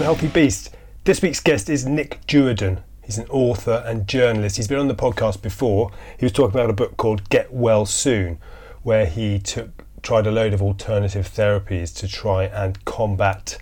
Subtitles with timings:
[0.00, 0.74] from Healthy Beast.
[1.04, 2.82] This week's guest is Nick Duerden.
[3.04, 4.56] He's an author and journalist.
[4.56, 5.90] He's been on the podcast before.
[6.18, 8.38] He was talking about a book called Get Well Soon,
[8.82, 13.58] where he took tried a load of alternative therapies to try and combat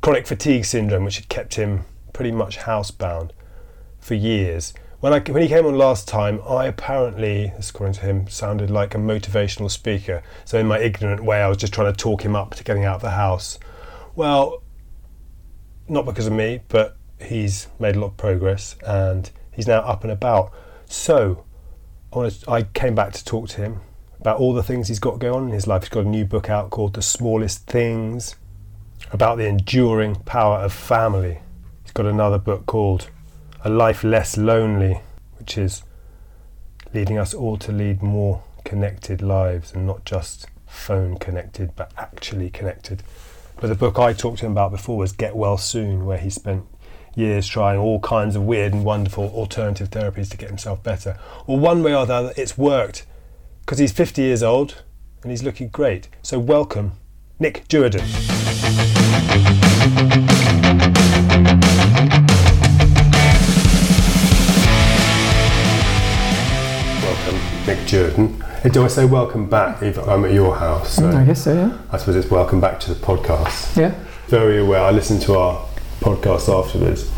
[0.00, 3.30] chronic fatigue syndrome, which had kept him pretty much housebound
[4.00, 4.74] for years.
[4.98, 8.96] When, I, when he came on last time, I apparently, according to him, sounded like
[8.96, 10.24] a motivational speaker.
[10.44, 12.84] So, in my ignorant way, I was just trying to talk him up to getting
[12.84, 13.60] out of the house.
[14.16, 14.64] Well,
[15.88, 20.02] not because of me, but he's made a lot of progress and he's now up
[20.02, 20.52] and about.
[20.86, 21.44] So
[22.12, 23.80] I, came back to talk to him
[24.20, 25.82] about all the things he's got going on in his life.
[25.82, 28.36] He's got a new book out called The Smallest Things
[29.12, 31.40] about the enduring power of family.
[31.82, 33.10] He's got another book called
[33.64, 35.00] A Life Less Lonely,
[35.38, 35.82] which is
[36.94, 42.50] leading us all to lead more connected lives and not just phone connected, but actually
[42.50, 43.02] connected.
[43.60, 46.30] But the book I talked to him about before was Get Well Soon, where he
[46.30, 46.64] spent
[47.16, 51.18] years trying all kinds of weird and wonderful alternative therapies to get himself better.
[51.46, 53.04] Well, one way or the other, it's worked
[53.60, 54.84] because he's 50 years old
[55.22, 56.08] and he's looking great.
[56.22, 56.92] So, welcome,
[57.40, 58.87] Nick Duerden.
[67.68, 68.72] Nick Duerden.
[68.72, 69.82] Do I say welcome back?
[69.82, 70.94] if I'm at your house.
[70.94, 71.78] So I guess so, yeah.
[71.92, 73.76] I suppose it's welcome back to the podcast.
[73.76, 73.94] Yeah.
[74.28, 74.80] Very aware.
[74.80, 75.68] I listened to our
[76.00, 77.12] podcast afterwards,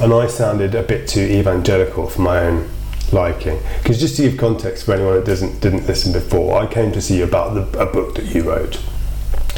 [0.00, 2.70] and I sounded a bit too evangelical for my own
[3.12, 3.58] liking.
[3.82, 7.02] Because just to give context for anyone that doesn't didn't listen before, I came to
[7.02, 8.80] see you about the, a book that you wrote.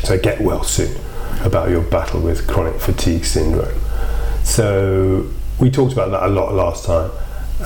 [0.02, 1.00] So get well soon
[1.44, 3.80] about your battle with chronic fatigue syndrome.
[4.42, 7.12] So we talked about that a lot last time,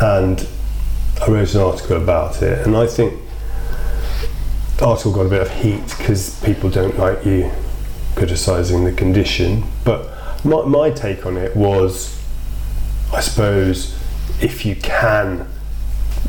[0.02, 0.46] and
[1.20, 3.18] I wrote an article about it, and I think
[4.78, 7.50] the article got a bit of heat because people don't like you
[8.14, 9.64] criticising the condition.
[9.84, 12.20] But my, my take on it was,
[13.12, 13.96] I suppose,
[14.40, 15.48] if you can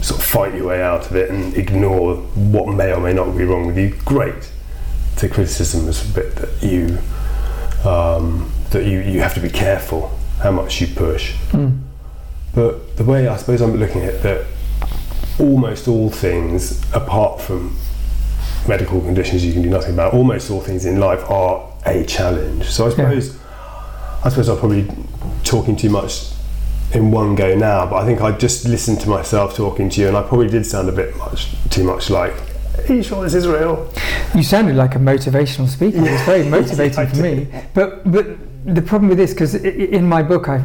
[0.02, 3.36] sort of fight your way out of it and ignore what may or may not
[3.38, 4.52] be wrong with you, great.
[5.18, 7.00] The criticism is a bit that you
[7.88, 11.34] um, that you, you have to be careful how much you push.
[11.52, 11.82] Mm.
[12.54, 14.46] But the way I suppose I'm looking at that,
[15.40, 17.78] almost all things apart from
[18.68, 20.14] medical conditions you can do nothing about.
[20.14, 22.66] Almost all things in life are a challenge.
[22.66, 24.22] So I suppose yeah.
[24.24, 24.88] I suppose I'm probably
[25.44, 26.32] talking too much
[26.94, 30.08] in one go now, but I think I just listened to myself talking to you,
[30.08, 32.34] and I probably did sound a bit much too much like.
[32.90, 33.92] Are you sure this is real?
[34.36, 35.98] You sounded like a motivational speaker.
[35.98, 36.14] Yeah.
[36.14, 37.48] It's very motivating for me.
[37.74, 38.26] But but
[38.66, 40.62] the problem with this, because in my book, I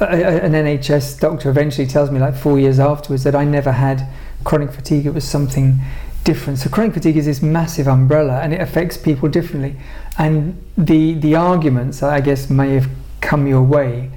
[0.00, 4.06] an NHS doctor eventually tells me like four years afterwards that I never had
[4.42, 5.06] chronic fatigue.
[5.06, 5.78] It was something
[6.24, 6.58] different.
[6.58, 9.76] So chronic fatigue is this massive umbrella, and it affects people differently.
[10.18, 12.88] And the the arguments I guess may have
[13.20, 14.10] come your way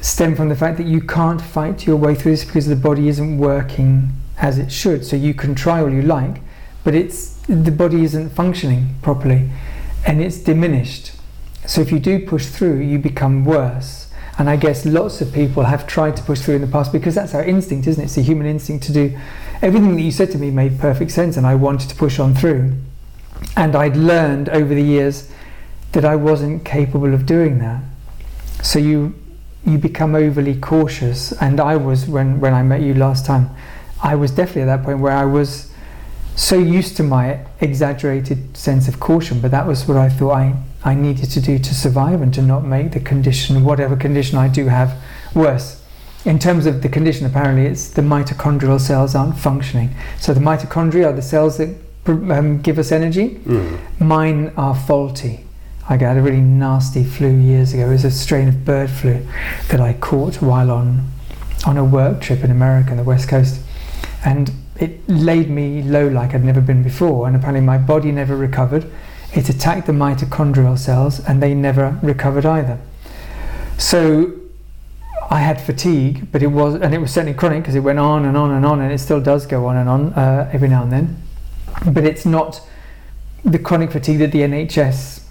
[0.00, 3.08] stem from the fact that you can't fight your way through this because the body
[3.08, 5.04] isn't working as it should.
[5.04, 6.40] So you can try all you like,
[6.84, 9.50] but it's the body isn't functioning properly,
[10.06, 11.12] and it's diminished.
[11.66, 14.05] So if you do push through, you become worse.
[14.38, 17.14] And I guess lots of people have tried to push through in the past because
[17.14, 18.06] that's our instinct, isn't it?
[18.06, 19.18] It's a human instinct to do
[19.62, 22.34] everything that you said to me made perfect sense, and I wanted to push on
[22.34, 22.74] through.
[23.56, 25.30] And I'd learned over the years
[25.92, 27.82] that I wasn't capable of doing that.
[28.62, 29.14] So you
[29.64, 33.50] you become overly cautious, and I was when when I met you last time.
[34.02, 35.72] I was definitely at that point where I was
[36.36, 40.54] so used to my exaggerated sense of caution, but that was what I thought I,
[40.86, 44.48] I needed to do to survive and to not make the condition, whatever condition I
[44.48, 44.96] do have,
[45.34, 45.82] worse
[46.26, 49.94] in terms of the condition, apparently it's the mitochondrial cells aren't functioning.
[50.18, 51.74] So the mitochondria are the cells that
[52.06, 53.36] um, give us energy.
[53.36, 54.00] Mm.
[54.00, 55.44] Mine are faulty.
[55.88, 57.86] I got a really nasty flu years ago.
[57.86, 59.24] It was a strain of bird flu
[59.68, 61.12] that I caught while on
[61.64, 63.60] on a work trip in America on the west coast,
[64.24, 67.28] and it laid me low like I'd never been before.
[67.28, 68.90] And apparently my body never recovered.
[69.36, 72.78] It attacked the mitochondrial cells, and they never recovered either.
[73.76, 74.32] So
[75.30, 78.24] I had fatigue, but it was, and it was certainly chronic because it went on
[78.24, 80.84] and on and on, and it still does go on and on uh, every now
[80.84, 81.22] and then.
[81.86, 82.66] But it's not
[83.44, 85.22] the chronic fatigue that the NHS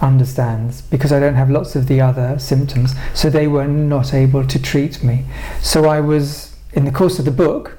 [0.00, 2.94] understands because I don't have lots of the other symptoms.
[3.12, 5.24] So they were not able to treat me.
[5.60, 7.76] So I was, in the course of the book,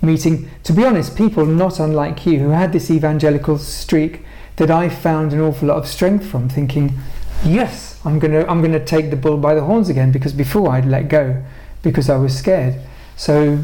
[0.00, 4.22] meeting, to be honest, people not unlike you who had this evangelical streak
[4.56, 6.98] that I found an awful lot of strength from, thinking,
[7.44, 10.86] yes I'm gonna I'm gonna take the bull by the horns again because before I'd
[10.86, 11.42] let go
[11.82, 12.76] because I was scared.
[13.16, 13.58] So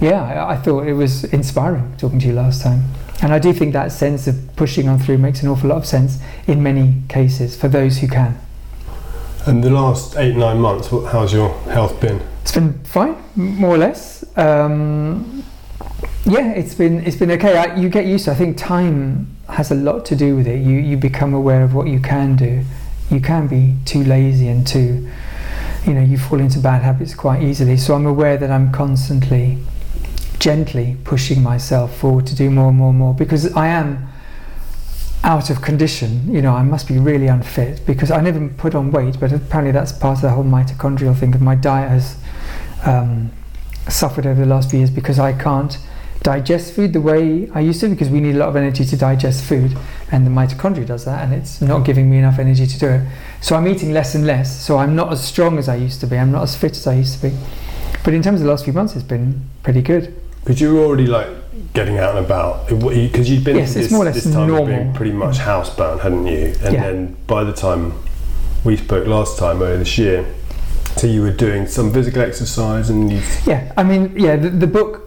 [0.00, 2.84] yeah, I, I thought it was inspiring talking to you last time.
[3.22, 5.86] And I do think that sense of pushing on through makes an awful lot of
[5.86, 8.38] sense in many cases for those who can.
[9.46, 12.22] And the last eight nine months, how's your health been?
[12.42, 14.24] It's been fine, more or less.
[14.38, 15.44] Um,
[16.24, 17.58] yeah, it's been it's been okay.
[17.58, 18.30] I, you get used to.
[18.30, 20.58] I think time has a lot to do with it.
[20.58, 22.64] You you become aware of what you can do.
[23.10, 25.08] You can be too lazy and too,
[25.86, 27.76] you know, you fall into bad habits quite easily.
[27.76, 29.58] So I'm aware that I'm constantly,
[30.40, 34.08] gently pushing myself forward to do more and more and more because I am
[35.22, 36.32] out of condition.
[36.32, 39.72] You know, I must be really unfit because I never put on weight, but apparently
[39.72, 41.34] that's part of the whole mitochondrial thing.
[41.34, 42.16] Of my diet has
[42.84, 43.30] um,
[43.88, 45.78] suffered over the last few years because I can't
[46.26, 48.96] digest food the way I used to because we need a lot of energy to
[48.96, 49.78] digest food
[50.10, 53.02] and the mitochondria does that and it's not giving me enough energy to do it.
[53.40, 56.06] So I'm eating less and less, so I'm not as strong as I used to
[56.08, 57.36] be, I'm not as fit as I used to be.
[58.04, 60.20] But in terms of the last few months, it's been pretty good.
[60.40, 61.28] Because you were already like
[61.74, 64.48] getting out and about because you'd been Yes, this, it's more or less this time
[64.48, 64.66] normal.
[64.66, 66.54] being pretty much housebound, hadn't you?
[66.64, 66.82] And Yeah.
[66.82, 67.92] then by the time
[68.64, 70.26] we spoke last time earlier this year,
[70.96, 74.66] so you were doing some physical exercise and you Yeah, I mean, yeah, the, the
[74.66, 75.05] book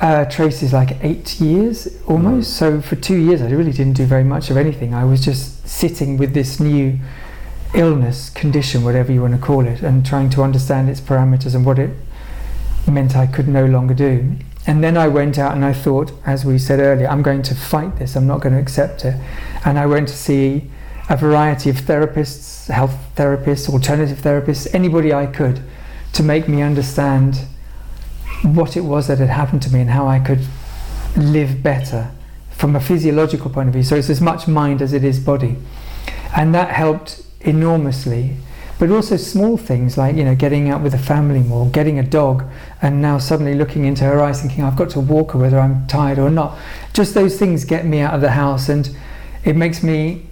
[0.00, 2.56] uh, traces like eight years almost.
[2.56, 4.92] So for two years, I really didn't do very much of anything.
[4.94, 6.98] I was just sitting with this new
[7.74, 11.64] illness, condition, whatever you want to call it, and trying to understand its parameters and
[11.64, 11.90] what it
[12.86, 14.36] meant I could no longer do.
[14.66, 17.54] And then I went out and I thought, as we said earlier, I'm going to
[17.54, 19.14] fight this, I'm not going to accept it.
[19.64, 20.70] And I went to see
[21.08, 25.62] a variety of therapists, health therapists, alternative therapists, anybody I could
[26.14, 27.46] to make me understand
[28.44, 30.40] what it was that had happened to me and how I could
[31.16, 32.10] live better
[32.50, 33.82] from a physiological point of view.
[33.82, 35.56] So it's as much mind as it is body.
[36.36, 38.36] And that helped enormously.
[38.78, 42.02] But also small things like, you know, getting out with the family more, getting a
[42.02, 42.44] dog,
[42.82, 45.86] and now suddenly looking into her eyes thinking, I've got to walk her whether I'm
[45.86, 46.58] tired or not.
[46.92, 48.94] Just those things get me out of the house and
[49.44, 50.26] it makes me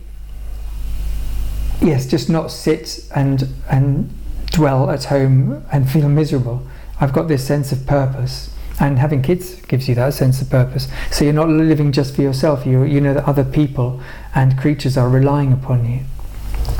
[1.82, 4.10] yes, just not sit and and
[4.46, 6.62] dwell at home and feel miserable.
[7.02, 10.86] I've got this sense of purpose, and having kids gives you that sense of purpose.
[11.10, 12.64] So you're not living just for yourself.
[12.64, 14.00] You you know that other people
[14.36, 16.00] and creatures are relying upon you.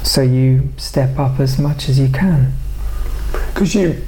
[0.04, 2.52] So you step up as much as you can.
[3.52, 4.00] because you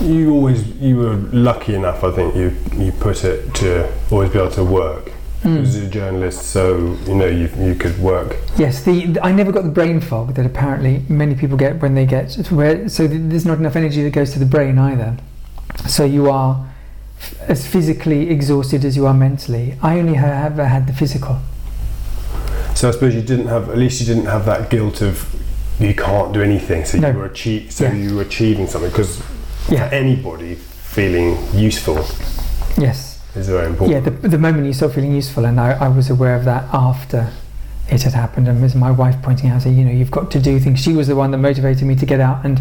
[0.00, 4.38] you always you were lucky enough, I think you you put it to always be
[4.38, 5.12] able to work.
[5.42, 5.62] Mm.
[5.62, 8.36] As a journalist, so you know you you could work.
[8.56, 12.06] Yes, the I never got the brain fog that apparently many people get when they
[12.06, 15.18] get where so there's not enough energy that goes to the brain either.
[15.86, 16.64] So you are
[17.18, 19.74] f- as physically exhausted as you are mentally.
[19.82, 21.38] I only have ever had the physical.
[22.74, 25.28] So I suppose you didn't have at least you didn't have that guilt of
[25.80, 26.84] you can't do anything.
[26.84, 27.10] So No.
[27.10, 27.92] you were achieve, so Yeah.
[27.94, 29.20] you were achieving something because
[29.68, 29.88] Yeah.
[29.92, 32.04] anybody feeling useful
[32.78, 33.18] Yes.
[33.34, 33.68] is very Yeah.
[33.68, 34.22] important.
[34.22, 37.28] The, the moment you start feeling useful, and I, I was aware of that after
[37.90, 40.38] it had happened, and as my wife pointing out, saying, you know, you've got to
[40.40, 40.80] do things.
[40.80, 42.60] She was the one that motivated me to get out and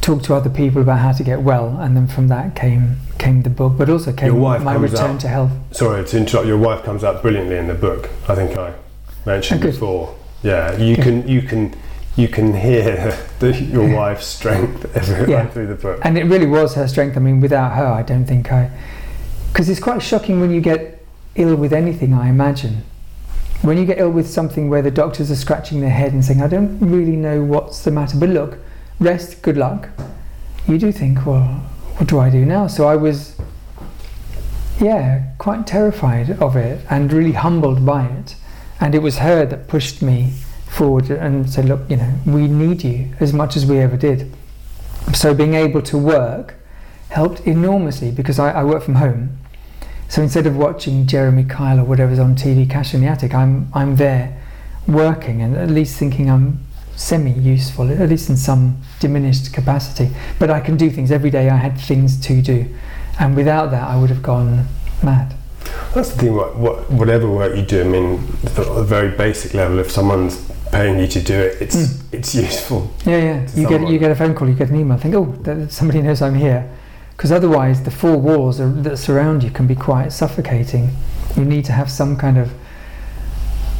[0.00, 3.42] talk to other people about how to get well, and then from that came came
[3.42, 5.20] the book, but also came Your wife my return out.
[5.20, 5.50] to health.
[5.72, 6.46] Sorry to interrupt.
[6.46, 8.08] Your wife comes out brilliantly in the book.
[8.28, 8.74] I think I
[9.26, 10.14] mentioned Oh, before.
[10.42, 11.02] Yeah, you Good.
[11.04, 11.74] can you can
[12.16, 15.42] you can hear the, your wife's strength every Yeah.
[15.42, 16.00] right through the book.
[16.04, 17.16] And it really was her strength.
[17.16, 18.70] I mean, without her, I don't think I.
[19.52, 22.82] Because it's quite shocking when you get ill with anything, I imagine.
[23.62, 26.40] When you get ill with something where the doctors are scratching their head and saying,
[26.42, 28.58] I don't really know what's the matter, but look,
[29.00, 29.88] rest, good luck.
[30.66, 31.44] You do think, well,
[31.96, 32.66] what do I do now?
[32.66, 33.36] So I was,
[34.80, 38.36] yeah, quite terrified of it and really humbled by it.
[38.80, 40.32] And it was her that pushed me
[40.66, 44.32] forward and said, look, you know, we need you as much as we ever did.
[45.14, 46.54] So being able to work
[47.08, 49.38] helped enormously because I, I work from home.
[50.08, 53.68] So instead of watching Jeremy Kyle or whatever's on TV, Cash in the Attic, I'm
[53.74, 54.40] I'm there
[54.86, 56.64] working and at least thinking I'm
[56.98, 60.10] semi-useful, at least in some diminished capacity.
[60.38, 61.48] But I can do things every day.
[61.48, 62.66] I had things to do,
[63.18, 64.66] and without that, I would have gone
[65.02, 65.34] mad.
[65.94, 66.34] That's the thing.
[66.34, 70.36] What, what whatever work you do, I mean, at a very basic level, if someone's
[70.72, 72.02] paying you to do it, it's Mm.
[72.12, 72.90] it's useful.
[73.06, 73.48] Yeah, yeah.
[73.54, 74.98] You get you get a phone call, you get an email.
[74.98, 76.68] Think, oh, somebody knows I'm here,
[77.16, 80.90] because otherwise the four walls are, that surround you can be quite suffocating.
[81.36, 82.50] You need to have some kind of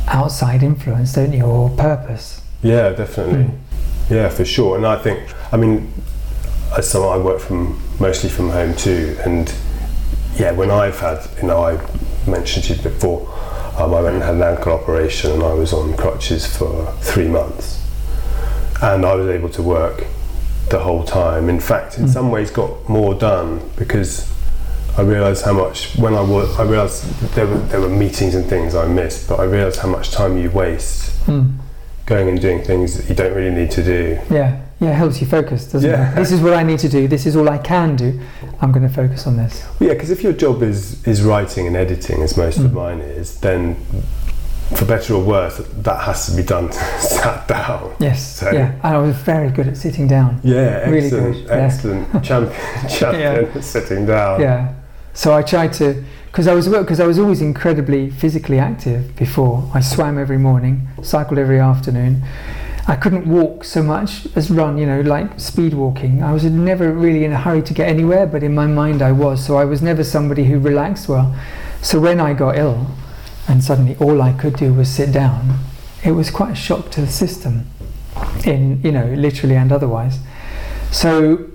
[0.06, 2.40] outside influence, don't you, or purpose.
[2.62, 3.44] Yeah, definitely.
[3.44, 3.58] Mm.
[4.10, 4.76] Yeah, for sure.
[4.76, 5.20] And I think,
[5.52, 5.92] I mean,
[6.76, 9.52] as someone I work from mostly from home too, and
[10.36, 11.78] yeah, when I've had, you know, I
[12.28, 13.28] mentioned to you before,
[13.78, 17.28] um, I went and had an ankle operation and I was on crutches for three
[17.28, 17.80] months,
[18.82, 20.04] and I was able to work
[20.70, 21.48] the whole time.
[21.48, 22.12] In fact, in Mm.
[22.12, 24.26] some ways, got more done because
[24.96, 26.58] I realised how much when I work.
[26.58, 29.88] I realised there were there were meetings and things I missed, but I realised how
[29.88, 31.52] much time you waste Mm.
[32.08, 34.18] Going and doing things that you don't really need to do.
[34.30, 36.10] Yeah, yeah, it helps you focus, doesn't Yeah.
[36.12, 36.14] it?
[36.16, 37.06] This is what I need to do.
[37.06, 38.18] This is all I can do.
[38.62, 39.62] I'm going to focus on this.
[39.78, 42.74] Yeah, because if your job is is writing and editing, as most of Mm.
[42.82, 43.76] mine is, then
[44.74, 47.92] for better or worse, that has to be done sat down.
[47.98, 48.36] Yes.
[48.38, 48.72] So- yeah.
[48.82, 50.40] And I was very good at sitting down.
[50.42, 51.66] Yeah, Really excellent, good, yeah.
[51.66, 54.40] excellent champion, champion at sitting down.
[54.40, 54.68] Yeah.
[55.12, 59.70] So I tried to, because I was because I was always incredibly physically active before.
[59.74, 62.22] I swam every morning, cycled every afternoon.
[62.86, 66.22] I couldn't walk so much as run, you know, like speed walking.
[66.22, 69.12] I was never really in a hurry to get anywhere, but in my mind I
[69.12, 69.44] was.
[69.44, 71.36] So I was never somebody who relaxed well.
[71.82, 72.86] So when I got ill,
[73.46, 75.58] and suddenly all I could do was sit down,
[76.04, 77.66] it was quite a shock to the system,
[78.44, 80.18] in you know, literally and otherwise.
[80.90, 81.50] So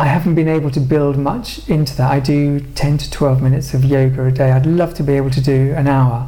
[0.00, 2.10] I haven't been able to build much into that.
[2.10, 4.50] I do 10 to 12 minutes of yoga a day.
[4.50, 6.26] I'd love to be able to do an hour.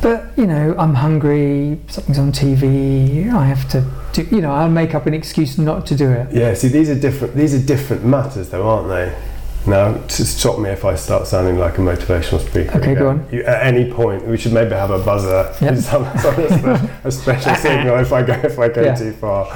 [0.00, 4.70] But, you know, I'm hungry, something's on TV, I have to do, you know, I'll
[4.70, 6.32] make up an excuse not to do it.
[6.32, 7.34] Yeah, see, these are different.
[7.36, 9.14] These are different matters, though, aren't they?
[9.70, 12.78] Now, to stop me if I start sounding like a motivational speaker.
[12.78, 13.28] Okay, go on.
[13.30, 15.76] You, at any point, we should maybe have a buzzer, Yep.
[15.90, 18.94] some, some a special signal if I go if I go Yeah.
[18.96, 19.46] too far.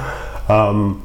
[0.49, 1.03] Um,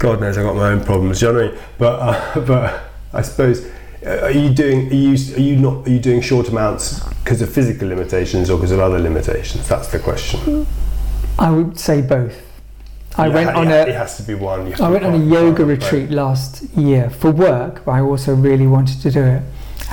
[0.00, 1.20] God knows I've got my own problems.
[1.20, 1.60] Do you know what I mean?
[1.78, 3.66] But uh, but I suppose.
[4.04, 4.90] uh, Are you doing?
[4.90, 5.86] Are you are you not?
[5.86, 9.68] Are you doing short amounts because of physical limitations or because of other limitations?
[9.68, 10.66] That's the question.
[11.38, 12.34] I would say both.
[13.18, 14.72] I Yeah, went on yeah, a It has to be one.
[14.80, 19.00] I went on a yoga retreat last year for work, but I also really wanted
[19.02, 19.42] to do it.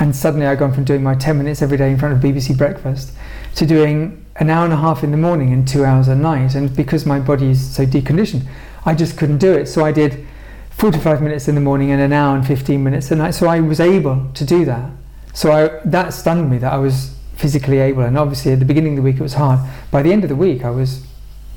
[0.00, 2.56] And suddenly I'd gone from doing my 10 minutes every day in front of BBC
[2.56, 3.12] Breakfast
[3.56, 6.54] to doing an hour and a half in the morning and two hours at night.
[6.54, 8.42] And because my body is so deconditioned,
[8.84, 9.66] I just couldn't do it.
[9.66, 10.26] So I did
[10.70, 13.32] 45 minutes in the morning and an hour and 15 minutes at night.
[13.32, 14.90] So I was able to do that.
[15.34, 18.02] So I, that stunned me that I was physically able.
[18.02, 19.60] And obviously at the beginning of the week it was hard.
[19.90, 21.06] By the end of the week I was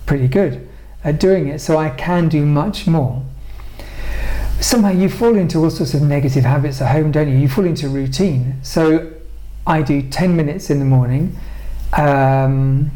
[0.06, 0.68] pretty good
[1.04, 1.60] at doing it.
[1.60, 3.24] So I can do much more
[4.62, 7.38] somehow you fall into all sorts of negative habits at home, don't you?
[7.38, 8.60] You fall into routine.
[8.62, 9.12] So
[9.66, 11.36] I do 10 minutes in the morning,
[11.94, 12.92] um,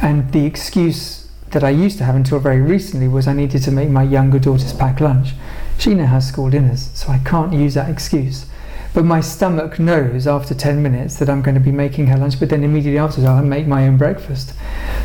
[0.00, 1.19] and the excuse
[1.50, 4.38] that I used to have until very recently was I needed to make my younger
[4.38, 5.30] daughter's packed lunch.
[5.78, 8.46] She now has school dinners, so I can't use that excuse.
[8.92, 12.38] But my stomach knows after 10 minutes that I'm going to be making her lunch,
[12.40, 14.52] but then immediately after I'll make my own breakfast.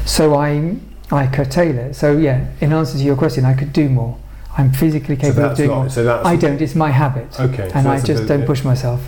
[0.05, 0.77] So I,
[1.11, 1.95] I curtail it.
[1.95, 4.17] So, yeah, in answer to your question, I could do more.
[4.57, 5.75] I'm physically So capable of doing not.
[5.75, 5.89] more.
[5.89, 6.21] So.
[6.23, 7.39] I don't, it's my habit.
[7.39, 7.69] Okay.
[7.69, 9.07] so and I just don't push myself.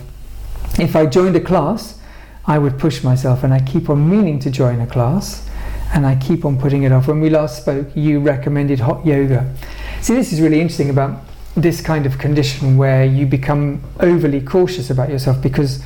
[0.78, 1.98] If I joined a class,
[2.46, 5.47] I would push myself and I keep on meaning to join a class
[5.92, 7.08] and I keep on putting it off.
[7.08, 9.54] When we last spoke, you recommended hot yoga.
[10.00, 11.22] See, this is really interesting about
[11.56, 15.82] this kind of condition where you become overly cautious about yourself because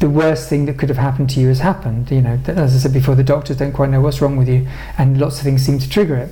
[0.00, 2.10] the worst thing that could have happened to you has happened.
[2.10, 4.66] You know, as I said before, the doctors don't quite know what's wrong with you
[4.98, 6.30] and lots of things seem to trigger it.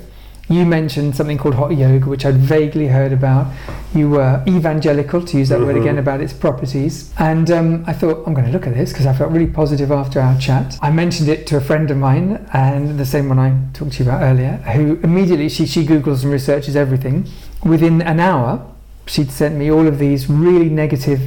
[0.49, 3.47] You mentioned something called hot yoga, which I'd vaguely heard about.
[3.95, 5.81] You were evangelical, to use that word Mhm.
[5.81, 7.09] again, about its properties.
[7.17, 9.91] And um, I thought, I'm going to look at this because I felt really positive
[9.91, 10.77] after our chat.
[10.81, 14.03] I mentioned it to a friend of mine, and the same one I talked to
[14.03, 17.27] you about earlier, who immediately, she, she Googles and researches everything.
[17.63, 18.61] Within an hour,
[19.05, 21.21] she'd sent me all of these really negative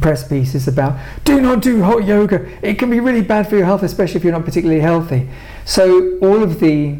[0.00, 2.46] press pieces about do not do hot yoga.
[2.62, 5.28] It can be really bad for your health, especially if you're not particularly healthy.
[5.64, 6.96] So all of the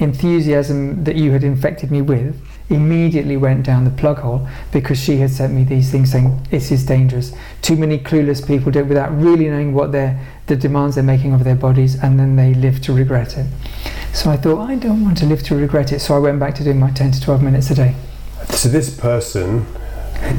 [0.00, 2.40] enthusiasm that you had infected me with
[2.70, 6.70] immediately went down the plug hole because she had sent me these things saying this
[6.70, 7.32] is dangerous.
[7.62, 11.32] Too many clueless people do it without really knowing what they're the demands they're making
[11.32, 13.46] of their bodies and then they live to regret it.
[14.12, 16.54] So I thought I don't want to live to regret it so I went back
[16.56, 17.94] to doing my 10 to 12 minutes a day.
[18.48, 19.66] So this person,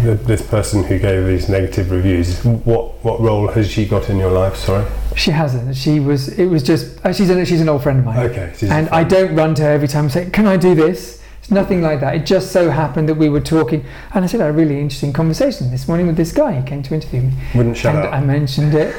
[0.03, 4.17] th- this person who gave these negative reviews, what what role has she got in
[4.17, 4.55] your life?
[4.55, 4.85] Sorry.
[5.15, 5.75] She hasn't.
[5.75, 6.29] She was.
[6.29, 7.03] It was just.
[7.05, 7.43] Uh, she's an.
[7.45, 8.19] She's an old friend of mine.
[8.29, 8.53] Okay.
[8.69, 11.49] and I don't run to her every time and say, "Can I do this?" It's
[11.51, 12.15] nothing like that.
[12.15, 14.79] It just so happened that we were talking, and I said I had a really
[14.79, 16.59] interesting conversation this morning with this guy.
[16.59, 18.13] He came to interview me, wouldn't shut and up.
[18.13, 18.95] I mentioned it,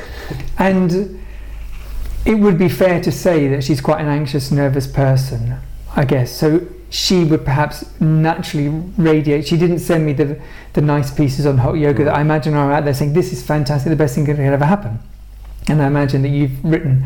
[0.58, 1.22] and
[2.24, 5.56] it would be fair to say that she's quite an anxious, nervous person,
[5.94, 6.32] I guess.
[6.32, 9.46] So she would perhaps naturally radiate.
[9.46, 10.40] She didn't send me the
[10.72, 13.40] the nice pieces on hot yoga that I imagine are out there saying this is
[13.40, 14.98] fantastic, the best thing that could ever happen.
[15.68, 17.04] And I imagine that you've written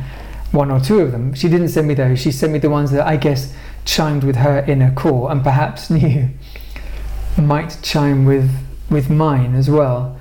[0.53, 1.35] one or two of them.
[1.35, 2.19] She didn't send me those.
[2.21, 5.91] She sent me the ones that I guess chimed with her inner core and perhaps
[5.91, 6.29] knew
[7.37, 8.51] might chime with
[8.91, 10.19] with mine as well.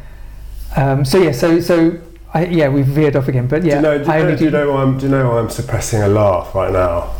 [0.75, 1.99] Um, so yeah, so so
[2.33, 3.47] I, yeah, we've veered off again.
[3.47, 3.97] But yeah, do you know?
[3.97, 4.97] Do you know, do you know I'm?
[4.97, 7.13] Do you know why I'm suppressing a laugh right now?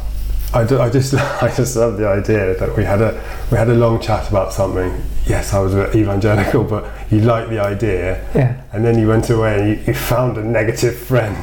[0.56, 3.12] I, do, I just I just love the idea that we had a
[3.52, 4.92] we had a long chat about something.
[5.26, 9.60] Yes, I was evangelical, but you liked the idea, yeah, and then you went away
[9.60, 11.36] and you, you found a negative friend,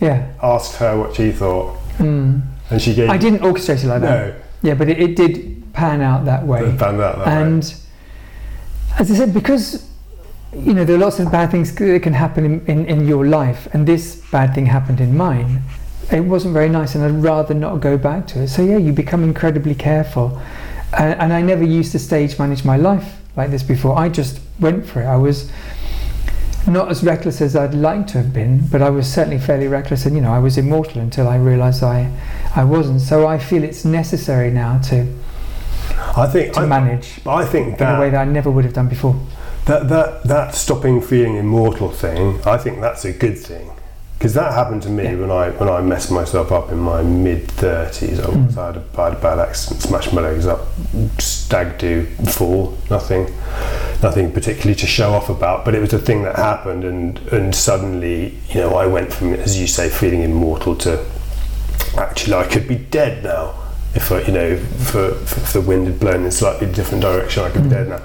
[0.00, 0.32] yeah.
[0.42, 2.42] asked her what she thought, Mm.
[2.70, 3.08] and she gave.
[3.10, 4.26] I didn't orchestrate it like that.
[4.28, 5.62] No, Yeah, but it, it did.
[5.72, 6.60] pan out that way.
[6.64, 7.42] It panned out that way.
[7.42, 7.62] and
[8.98, 9.86] as I said, because
[10.54, 13.26] you know there are lots of bad things that can happen in, in, in your
[13.26, 15.62] life, and this bad thing happened in mine.
[16.10, 18.48] It wasn't very nice, and I'd rather not go back to it.
[18.48, 20.40] So yeah, you become incredibly careful,
[20.96, 23.98] and, and I never used to stage manage my life like this before.
[23.98, 25.06] I just went for it.
[25.06, 25.50] I was
[26.66, 30.06] not as reckless as I'd like to have been, but I was certainly fairly reckless,
[30.06, 32.12] and you know I was immortal until I realised I
[32.54, 33.00] I wasn't.
[33.00, 35.12] So I feel it's necessary now to
[36.16, 38.64] I think to I, manage I think in a way that, that I never would
[38.64, 39.16] have done before.
[39.64, 42.40] that that that stopping feeling immortal thing.
[42.44, 43.70] I think that's a good thing
[44.18, 45.16] because that happened to me Yeah.
[45.16, 48.18] when I when I messed myself up in my mid thirties.
[48.18, 48.56] I, Mm.
[48.58, 50.60] I, had had a bad accident, smashed my legs up,
[51.18, 52.06] stag do
[52.38, 53.26] fall, nothing,
[54.02, 55.64] nothing particularly to show off about.
[55.64, 59.34] But it was a thing that happened, and and suddenly, you know, I went from,
[59.34, 60.98] as you say, feeling immortal to
[61.98, 63.54] actually I could be dead now.
[63.94, 64.56] If I, you know,
[64.90, 67.68] for, for if the wind had blown in a slightly different direction, I could be
[67.68, 67.78] Mm.
[67.78, 68.00] dead now.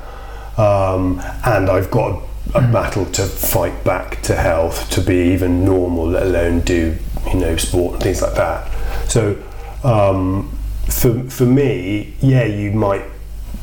[0.57, 2.21] Um, and I've got
[2.53, 7.35] a, battle to fight back to health to be even normal, let alone do you
[7.35, 8.69] know sport and things like that.
[9.09, 9.41] So
[9.83, 10.57] um,
[10.89, 13.03] for for me, yeah, you might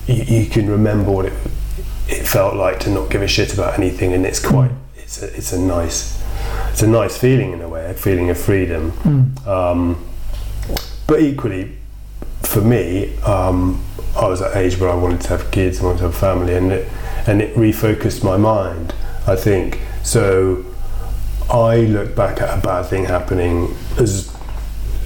[0.07, 1.33] you, you can remember what it
[2.09, 5.37] it felt like to not give a shit about anything, and it's quite it's a,
[5.37, 6.23] it's a nice
[6.71, 8.93] it's a nice feeling in a way, a feeling of freedom.
[8.93, 9.47] Mm.
[9.47, 10.05] Um,
[11.07, 11.77] but equally,
[12.43, 13.83] for me, um,
[14.19, 16.19] I was at age where I wanted to have kids, I wanted to have a
[16.19, 16.89] family, and it
[17.27, 18.95] and it refocused my mind.
[19.27, 20.65] I think so.
[21.51, 24.35] I look back at a bad thing happening as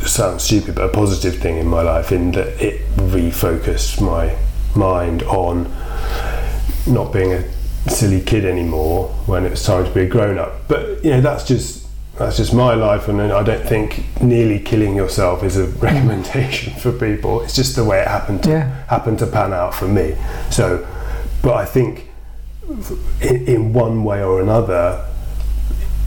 [0.06, 4.36] sounds stupid, but a positive thing in my life, in that it refocused my
[4.74, 5.70] mind on
[6.86, 7.44] not being a
[7.88, 10.66] silly kid anymore when it was time to be a grown up.
[10.68, 11.81] But you know, that's just
[12.16, 16.92] that's just my life, and I don't think nearly killing yourself is a recommendation for
[16.92, 17.42] people.
[17.42, 18.84] It's just the way it happened to Yeah.
[18.86, 20.16] happened to pan out for me.
[20.50, 20.86] So,
[21.42, 22.10] but I think
[23.20, 25.04] in, in one way or another,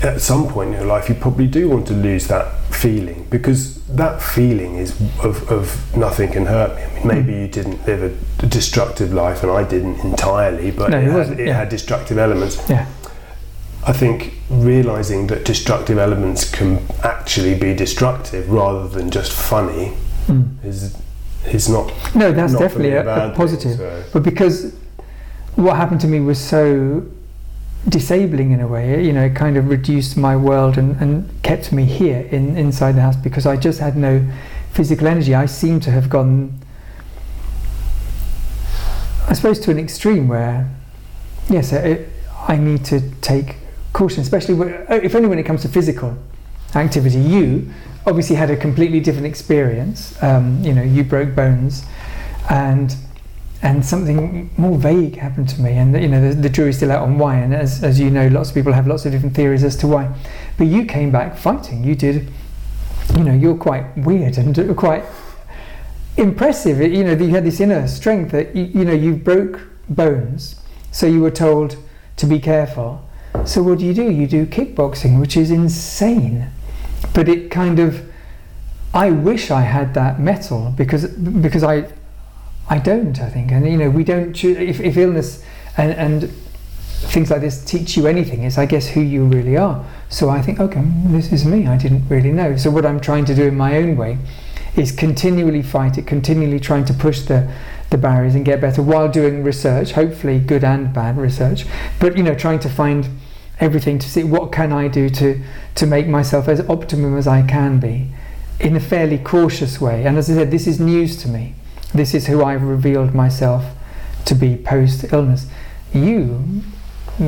[0.01, 3.83] at some point in your life, you probably do want to lose that feeling because
[3.87, 4.91] that feeling is
[5.23, 6.83] of, of nothing can hurt me.
[6.83, 7.41] I mean, maybe hmm.
[7.41, 8.03] you didn't live
[8.43, 11.53] a destructive life, and I didn't entirely, but No, it, it had, it yeah.
[11.53, 12.61] had destructive elements.
[12.69, 12.87] Yeah.
[13.87, 19.93] I think realizing that destructive elements can actually be destructive rather than just funny
[20.27, 20.45] Mm.
[20.65, 20.95] is
[21.53, 23.77] is not No, that's not definitely a, a thing, positive.
[23.77, 24.73] so- But because
[25.55, 27.03] what happened to me was so
[27.87, 31.71] disabling in a way, you know, it kind of reduced my world and, and kept
[31.71, 34.21] me here in inside the house because I just had no
[34.73, 35.35] physical energy.
[35.35, 36.57] I seem to have gone,
[39.29, 40.67] I suppose, to an extreme where,
[41.49, 42.09] yes, it,
[42.47, 43.57] I need to take
[43.95, 46.15] caution, especially when, if only when it comes to physical
[46.75, 47.19] activity.
[47.19, 47.71] You
[48.05, 50.21] obviously had a completely different experience.
[50.21, 51.85] Um, you know, you broke bones,
[52.49, 52.95] and
[53.61, 55.71] and something more vague happened to me.
[55.71, 57.37] And you know, the, the jury's still out on why.
[57.37, 59.87] And as as you know, lots of people have lots of different theories as to
[59.87, 60.13] why.
[60.57, 61.83] But you came back fighting.
[61.83, 62.29] You did.
[63.15, 65.05] You know, you're quite weird and quite
[66.17, 66.81] impressive.
[66.81, 70.55] You know, that you had this inner strength that you, you know you broke bones,
[70.91, 71.77] so you were told
[72.17, 73.04] to be careful.
[73.43, 74.09] So what do you do?
[74.09, 76.47] You do kickboxing, which is insane.
[77.13, 78.01] But it kind of,
[78.93, 81.91] I wish I had that mettle because because I,
[82.69, 83.19] I don't.
[83.19, 84.33] I think, and you know, we don't.
[84.33, 85.43] choo- If, if illness
[85.77, 86.31] and and
[87.11, 89.85] things like this teach you anything, it's I guess who you really are.
[90.09, 91.67] So I think, okay, this is me.
[91.67, 92.55] I didn't really know.
[92.57, 94.17] So what I'm trying to do in my own way
[94.75, 97.51] is continually fight it, continually trying to push the
[97.91, 101.65] the barriers and get better while doing research, hopefully good and bad research.
[101.99, 103.07] But you know, trying to find
[103.59, 105.41] everything to see what can I do to
[105.75, 108.09] to make myself as optimum as I can be
[108.59, 110.05] in a fairly cautious way.
[110.05, 111.55] And as I said, this is news to me.
[111.93, 113.65] This is who I've revealed myself
[114.25, 115.47] to be post illness.
[115.93, 116.61] You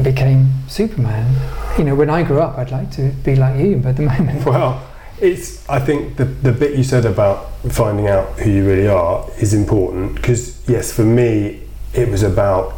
[0.04, 1.36] became Superman.
[1.78, 4.04] You know, when I grew up, I'd like to be like you, but at the
[4.04, 4.86] moment, Well,
[5.20, 5.68] it's.
[5.70, 9.54] I think the the bit you said about finding out who you really are is
[9.54, 11.62] important because yes, for me,
[11.94, 12.74] it was about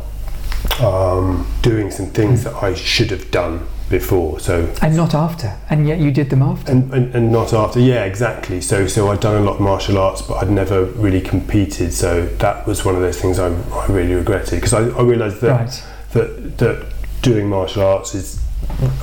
[0.82, 4.40] um, doing some things that I should have done before.
[4.40, 6.72] So and not after, and yet you did them after.
[6.72, 7.80] and, and, and not after.
[7.80, 8.62] Yeah, exactly.
[8.62, 11.94] So so I'd done a lot of martial arts, but I'd never really competed.
[11.94, 15.42] So that was one of those things I, I really regretted because I, I realised
[15.42, 15.84] that right.
[16.12, 18.42] that that doing martial arts is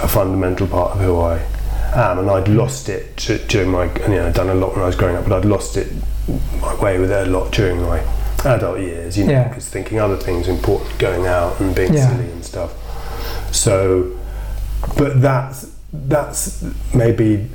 [0.00, 1.38] a fundamental part of who I
[1.94, 3.16] am, and I'd lost it
[3.48, 3.92] during my.
[4.02, 5.92] You know, I'd done a lot when I was growing up, but I'd lost it
[6.60, 8.00] my way with it a lot during my
[8.46, 9.16] adult years.
[9.18, 9.48] You know, Yeah.
[9.48, 12.08] because thinking other things important, going out and being Yeah.
[12.10, 12.70] silly and stuff.
[13.52, 14.12] So,
[14.96, 16.62] but that's that's
[16.94, 17.48] maybe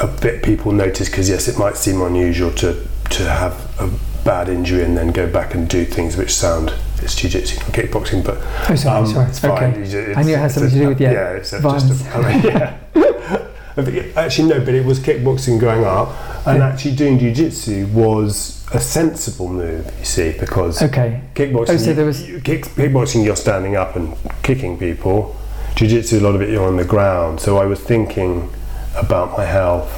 [0.00, 2.76] a bit people notice because yes, it might seem unusual to
[3.10, 3.88] to have a
[4.24, 8.24] bad injury and then go back and do things which sound it's jiu-jitsu not kickboxing
[8.24, 9.26] but Oh, sorry, um, sorry.
[9.28, 9.52] it's fine.
[9.52, 9.88] Okay.
[9.88, 12.04] Ju- I knew it had something a- to do with, yeah, yeah it's a, just
[12.06, 12.42] a, I mean,
[12.94, 13.46] yeah
[13.78, 16.08] actually no but it was kickboxing growing up
[16.46, 16.68] and Yeah.
[16.68, 21.20] actually doing jiu-jitsu was a sensible move you see because Okay.
[21.34, 25.36] kickboxing Oh, so there was- you- kick, kickboxing you're standing up and kicking people
[25.74, 28.48] jiu-jitsu a lot of it you're on the ground so I was thinking
[28.96, 29.90] about my health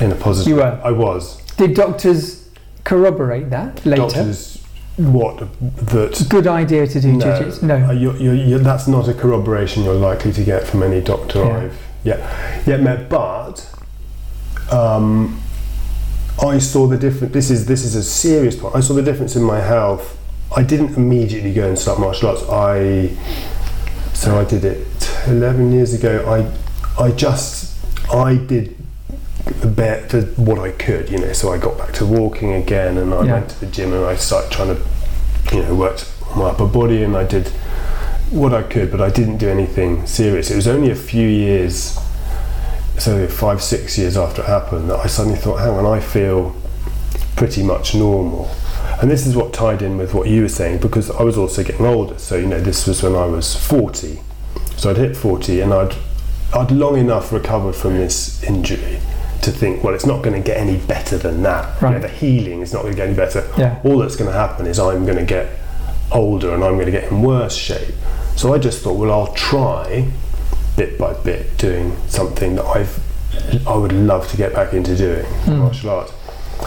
[0.00, 0.78] in a positive You were?
[0.82, 2.44] I was Did doctors
[2.84, 4.02] corroborate that later?
[4.02, 4.54] doctors
[4.96, 5.38] what
[5.92, 7.64] that Good idea to do no, jiu-jitsu.
[7.64, 7.90] Uh, No.
[7.92, 11.58] you're, you're, you're, that's not a corroboration you're likely to get from any doctor Yeah.
[11.64, 13.08] I've yeah yeah met.
[13.08, 13.68] But
[14.70, 15.40] um,
[16.42, 17.32] I saw the difference.
[17.32, 18.74] This is this is a serious point.
[18.76, 20.16] I saw the difference in my health.
[20.56, 22.42] I didn't immediately go and start martial arts.
[22.48, 23.10] I
[24.14, 24.86] so I did it
[25.26, 26.24] 11 years ago.
[26.98, 27.74] I I just
[28.12, 28.74] I did
[29.62, 31.32] a bit for what I could, you know.
[31.32, 33.32] So I got back to walking again, and I Yeah.
[33.34, 36.66] went to the gym, and I started trying to, you know, worked on my upper
[36.66, 37.50] body, and I did
[38.30, 40.50] what I could, but I didn't do anything serious.
[40.50, 41.98] It was only a few years,
[42.98, 46.54] so five, six years after it happened, that I suddenly thought, hang on, I feel
[47.36, 48.50] pretty much normal.
[49.00, 51.62] And this is what tied in with what you were saying, because I was also
[51.62, 52.18] getting older.
[52.18, 54.20] So, you know, this was when I was 40.
[54.76, 55.94] So I'd hit 40 and I'd,
[56.54, 58.98] I'd long enough recovered from this injury
[59.42, 61.80] to think, well, it's not going to get any better than that.
[61.80, 62.02] You know, Right.
[62.02, 63.78] the healing is not going to get any better Yeah.
[63.84, 65.48] all that's going to happen is I'm going to get
[66.12, 67.94] older and I'm going to get in worse shape.
[68.36, 70.10] So I just thought, well, I'll try
[70.76, 73.02] bit by bit doing something that I've
[73.66, 75.58] I would love to get back into doing Mm.
[75.58, 76.12] martial arts.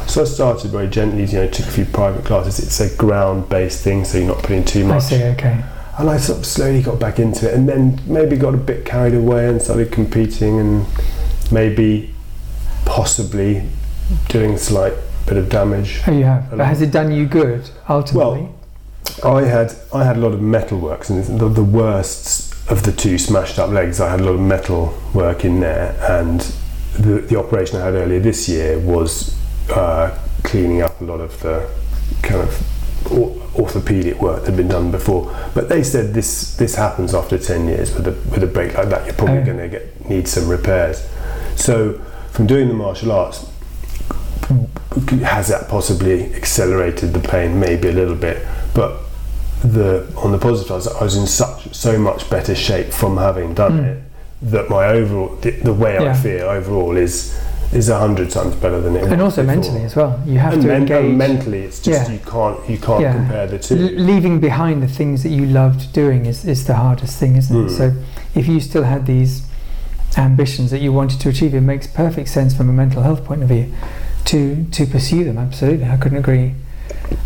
[0.07, 2.59] So I started very gently, you know, took a few private classes.
[2.59, 5.03] It's a ground-based thing, so you're not putting too I much.
[5.03, 5.21] see.
[5.23, 5.61] Okay.
[5.97, 8.85] And I sort of slowly got back into it, and then maybe got a bit
[8.85, 10.85] carried away and started competing, and
[11.51, 12.13] maybe
[12.85, 13.63] possibly
[14.29, 14.93] doing a slight
[15.25, 16.01] bit of damage.
[16.07, 16.49] Oh, you have.
[16.49, 18.47] But has it done you good ultimately?
[19.23, 22.91] I had I had a lot of metal works, and the, the worst of the
[22.91, 23.99] two smashed up legs.
[23.99, 26.39] I had a lot of metal work in there, and
[26.97, 29.35] the the operation I had earlier this year was
[29.69, 31.69] uh, cleaning up a lot of the
[32.23, 32.67] kind of
[33.59, 35.35] orthopedic work that had been done before.
[35.53, 38.89] But they said this this happens after ten years with a with a break like
[38.89, 39.05] that.
[39.05, 39.45] You're probably Oh.
[39.45, 41.07] going to get need some repairs.
[41.55, 41.99] So
[42.31, 43.45] from doing the martial arts,
[45.23, 48.97] has that possibly accelerated the pain maybe a little bit but
[49.63, 53.53] the on the positive side I was in such so much better shape from having
[53.53, 53.85] done Mm.
[53.85, 54.03] it
[54.43, 57.37] that my overall the, the way I feel overall is
[57.71, 59.55] is a hundred times better than it was and also before.
[59.55, 60.19] mentally as well.
[60.25, 61.15] You have and, to men- and engage.
[61.15, 62.13] mentally it's just Yeah.
[62.15, 63.13] you can't you can't Yeah.
[63.13, 66.75] compare the two L- leaving behind the things that you loved doing is, is the
[66.75, 67.67] hardest thing, isn't Mm.
[67.67, 67.69] it?
[67.71, 67.93] So
[68.35, 69.43] if you still had these
[70.17, 73.43] ambitions that you wanted to achieve, it makes perfect sense from a mental health point
[73.43, 73.67] of view
[74.25, 75.37] to to pursue them.
[75.37, 76.55] Absolutely, I couldn't agree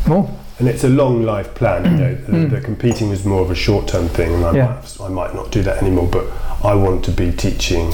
[0.06, 0.30] more.
[0.60, 2.50] And it's a long life plan you know the, Mm.
[2.50, 4.66] the competing was more of a short term thing and I, Yeah.
[5.00, 6.26] might, I might not do that anymore but
[6.64, 7.94] I want to be teaching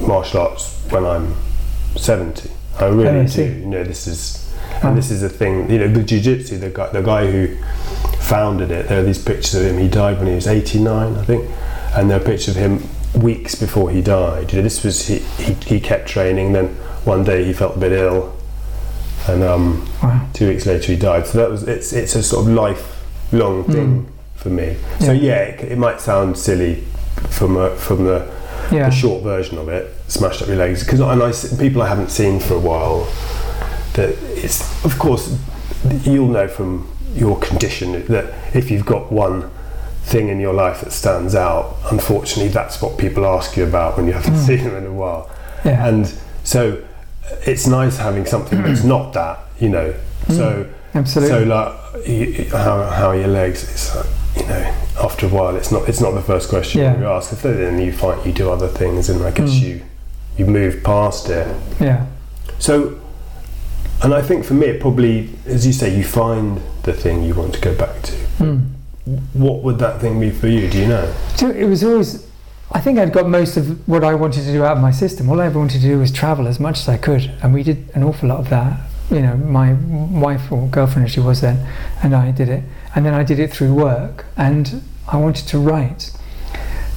[0.00, 1.34] martial arts when I'm
[1.96, 3.42] 70 I really Oh, I do.
[3.42, 4.42] you know this is
[4.82, 7.56] and this is a thing you know the jiu-jitsu the guy the guy who
[8.20, 11.24] founded it there are these pictures of him he died when he was 89 I
[11.24, 11.48] think
[11.94, 12.82] and there are pictures of him
[13.14, 14.52] weeks before he died.
[14.52, 16.66] You know this was he, he, he kept training then
[17.04, 18.35] one day he felt a bit ill
[19.28, 20.20] and um Wow.
[20.32, 21.26] two weeks later he died.
[21.26, 24.76] So that was it's it's a sort of lifelong thing for me.
[25.00, 25.12] So Hmm.
[25.14, 25.22] Yeah.
[25.22, 26.82] yeah, it, it might sound silly
[27.30, 28.26] from a, from the,
[28.70, 28.88] Yeah.
[28.88, 32.10] the short version of it, smashed up your legs, because and I people I haven't
[32.10, 33.06] seen for a while.
[33.94, 35.34] That it's of course
[36.04, 39.50] you'll know from your condition that if you've got one
[40.04, 44.06] thing in your life that stands out, unfortunately that's what people ask you about when
[44.06, 44.46] you haven't Mm.
[44.46, 45.28] seen them in a while.
[45.64, 45.86] Yeah.
[45.88, 46.12] And
[46.44, 46.78] so
[47.46, 49.94] it's nice having something that's not that, you know.
[50.28, 51.34] So Absolutely.
[51.36, 53.62] so like you, how, how are your legs?
[53.64, 56.98] It's like, you know after a while it's not it's not the first question Yeah.
[56.98, 57.32] you ask.
[57.32, 59.60] If then you find you do other things and I guess Mm.
[59.62, 59.82] you
[60.38, 61.46] you move past it.
[61.80, 62.06] yeah.
[62.58, 62.98] So
[64.02, 67.34] and I think for me it probably as you say you find the thing you
[67.34, 68.12] want to go back to.
[68.40, 68.66] Mm.
[69.34, 70.68] What would that thing be for you?
[70.68, 71.14] Do you know?
[71.36, 72.25] So it was always.
[72.72, 75.30] I think I'd got most of what I wanted to do out of my system.
[75.30, 77.62] All I ever wanted to do was travel as much as I could, and we
[77.62, 78.80] did an awful lot of that.
[79.10, 81.64] You know, my wife or girlfriend, as she was then,
[82.02, 85.58] and I did it, and then I did it through work, and I wanted to
[85.58, 86.10] write.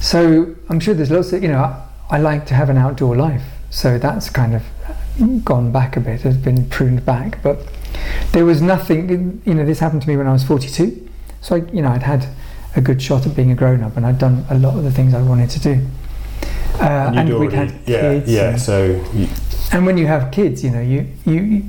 [0.00, 1.62] So I'm sure there's lots of you know.
[1.62, 6.00] I, I like to have an outdoor life, so that's kind of gone back a
[6.00, 7.40] bit, has been pruned back.
[7.44, 7.68] But
[8.32, 9.40] there was nothing.
[9.44, 11.08] You know, this happened to me when I was 42,
[11.40, 12.26] so I, you know I'd had
[12.76, 14.90] a good shot at being a grown up, and I'd done a lot of the
[14.92, 15.86] things I wanted to do.
[16.80, 18.30] Uh, And and we'd had yeah kids.
[18.30, 18.50] yeah.
[18.50, 19.28] and- So you,
[19.72, 21.62] and when you have kids, you know, you, you, you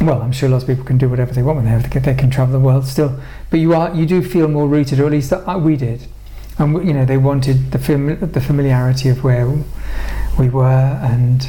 [0.00, 1.88] well, I'm sure lots of people can do whatever they want when they have, they
[1.88, 3.18] can, they can travel the world still.
[3.50, 6.06] But you are, you do feel more rooted, or at least uh, we did.
[6.58, 9.46] And we- you know, they wanted the fam- the familiarity of where
[10.38, 11.48] we were and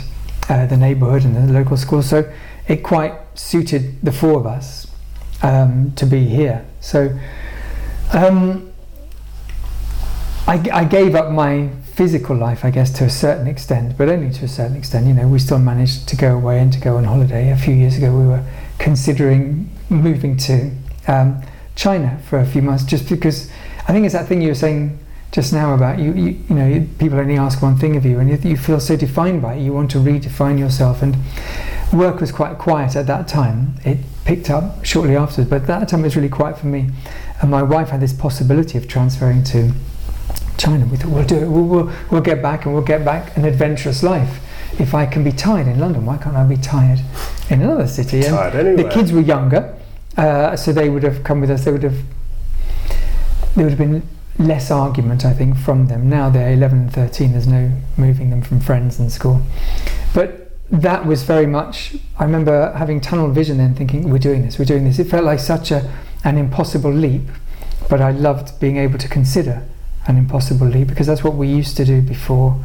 [0.50, 2.02] uh, the neighbourhood and the local school.
[2.02, 2.32] So
[2.68, 4.88] it quite suited the four of us
[5.42, 6.66] um, to be here.
[6.80, 7.18] So
[8.14, 8.72] um,
[10.48, 14.32] I, I gave up my physical life, I guess, to a certain extent, but only
[14.34, 15.08] to a certain extent.
[15.08, 17.52] You know, we still managed to go away and to go on holiday.
[17.52, 18.44] A few years ago, we were
[18.80, 20.72] considering moving to
[21.08, 21.42] um,
[21.76, 23.50] China for a few months, just because
[23.88, 25.00] I think it's that thing you were saying
[25.32, 26.14] just now about you.
[26.14, 28.96] You, you know, people only ask one thing of you, and you, you feel so
[28.96, 29.62] defined by it.
[29.62, 31.16] You want to redefine yourself, and
[31.94, 33.76] work was quite quiet at that time.
[33.86, 36.90] It picked up shortly afterwards, but that time was really quiet for me.
[37.44, 39.74] And my wife had this possibility of transferring to
[40.58, 40.86] China.
[40.86, 41.50] We thought we'll do it.
[41.50, 44.40] We'll, we'll, we'll get back and we'll get back an adventurous life.
[44.80, 47.02] If I can be tired in London, why can't I be tired
[47.50, 48.22] in another city?
[48.22, 48.84] And Tired anyway.
[48.84, 49.78] the kids were younger,
[50.16, 51.66] uh, so they would have come with us.
[51.66, 51.98] They would have.
[53.56, 54.08] There would have been
[54.40, 56.10] less argument, I think, from them.
[56.10, 57.34] Now they're 11 and 13.
[57.34, 59.42] There's no moving them from friends and school.
[60.16, 61.98] But that was very much.
[62.18, 64.58] I remember having tunnel vision then, thinking, "We're doing this.
[64.58, 65.92] We're doing this." It felt like such a
[66.24, 67.24] an impossible leap,
[67.90, 69.64] but I loved being able to consider
[70.08, 72.60] an impossible leap because that's what we used to do before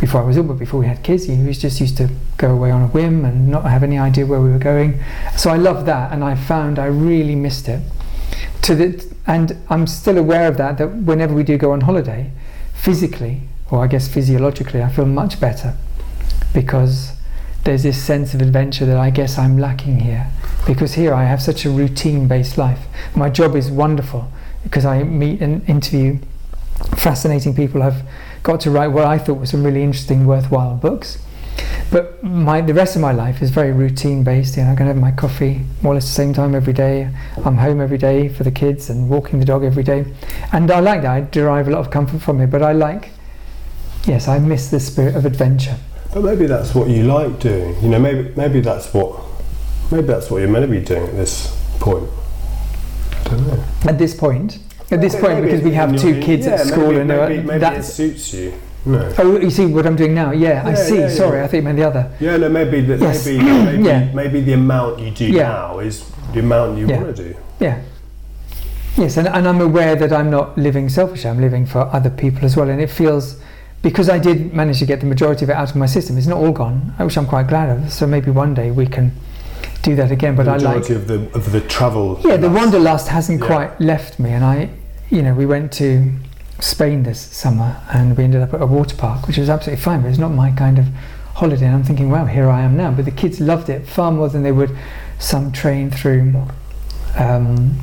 [0.00, 1.28] before I was ill, but before we had kids.
[1.28, 4.26] You was just used to go away on a whim and not have any idea
[4.26, 5.02] where we were going.
[5.36, 7.82] So I loved that, and I found I really missed it.
[8.62, 10.78] To the and I'm still aware of that.
[10.78, 12.30] That whenever we do go on holiday,
[12.74, 15.76] physically or I guess physiologically, I feel much better
[16.54, 17.12] because
[17.68, 20.26] there's this sense of adventure that I guess I'm lacking here.
[20.66, 22.86] Because here I have such a routine-based life.
[23.14, 26.18] My job is wonderful because I meet and interview
[26.96, 27.82] fascinating people.
[27.82, 28.00] I've
[28.42, 31.18] got to write what I thought were some really interesting, worthwhile books.
[31.90, 34.56] But my the rest of my life is very routine based.
[34.56, 37.10] You know, going to have my coffee more or less the same time every day.
[37.44, 40.06] I'm home every day for the kids and walking the dog every day,
[40.52, 41.10] and I like that.
[41.10, 42.46] I derive a lot of comfort from it.
[42.46, 43.10] But I like,
[44.06, 45.76] yes, I miss the spirit of adventure.
[46.18, 47.80] But maybe that's what you like doing.
[47.80, 49.20] You know, maybe maybe that's what
[49.92, 52.08] maybe that's what you're meant to be doing at this point.
[53.26, 53.64] I don't know.
[53.84, 54.58] At this point,
[54.90, 57.36] at this Maybe- point, because we have two kids yeah, at school maybe, and maybe,
[57.42, 57.92] maybe it that's.
[57.94, 58.52] suits you.
[58.84, 59.14] No.
[59.18, 60.32] Oh, you see what I'm doing now?
[60.32, 60.98] Yeah, I see.
[60.98, 61.44] yeah, Sorry, yeah.
[61.44, 62.10] I think you meant the other.
[62.18, 63.24] Yeah, no, maybe the, Yes.
[63.24, 64.12] maybe maybe, Yeah.
[64.12, 65.42] maybe the amount you do Yeah.
[65.50, 67.00] now is the amount you Yeah.
[67.02, 67.36] want to do.
[67.60, 67.80] Yeah.
[68.96, 72.44] Yes, and, and I'm aware that I'm not living selfishly, I'm living for other people
[72.44, 72.68] as well.
[72.68, 73.36] And it feels,
[73.82, 76.26] because I did manage to get the majority of it out of my system, it's
[76.26, 77.92] not all gone, which I'm quite glad of.
[77.92, 79.12] So maybe one day we can
[79.82, 80.34] do that again.
[80.36, 80.78] But the I like.
[80.80, 82.20] majority of the of the travel.
[82.24, 83.46] Yeah, the wanderlust hasn't Yeah.
[83.46, 84.30] quite left me.
[84.30, 84.70] And I,
[85.10, 86.10] you know, we went to
[86.60, 90.02] Spain this summer and we ended up at a water park, which was absolutely fine,
[90.02, 90.86] but it's not my kind of
[91.34, 91.66] holiday.
[91.66, 92.90] And I'm thinking, wow, here I am now.
[92.90, 94.76] But the kids loved it far more than they would
[95.20, 96.34] some train through
[97.16, 97.78] um,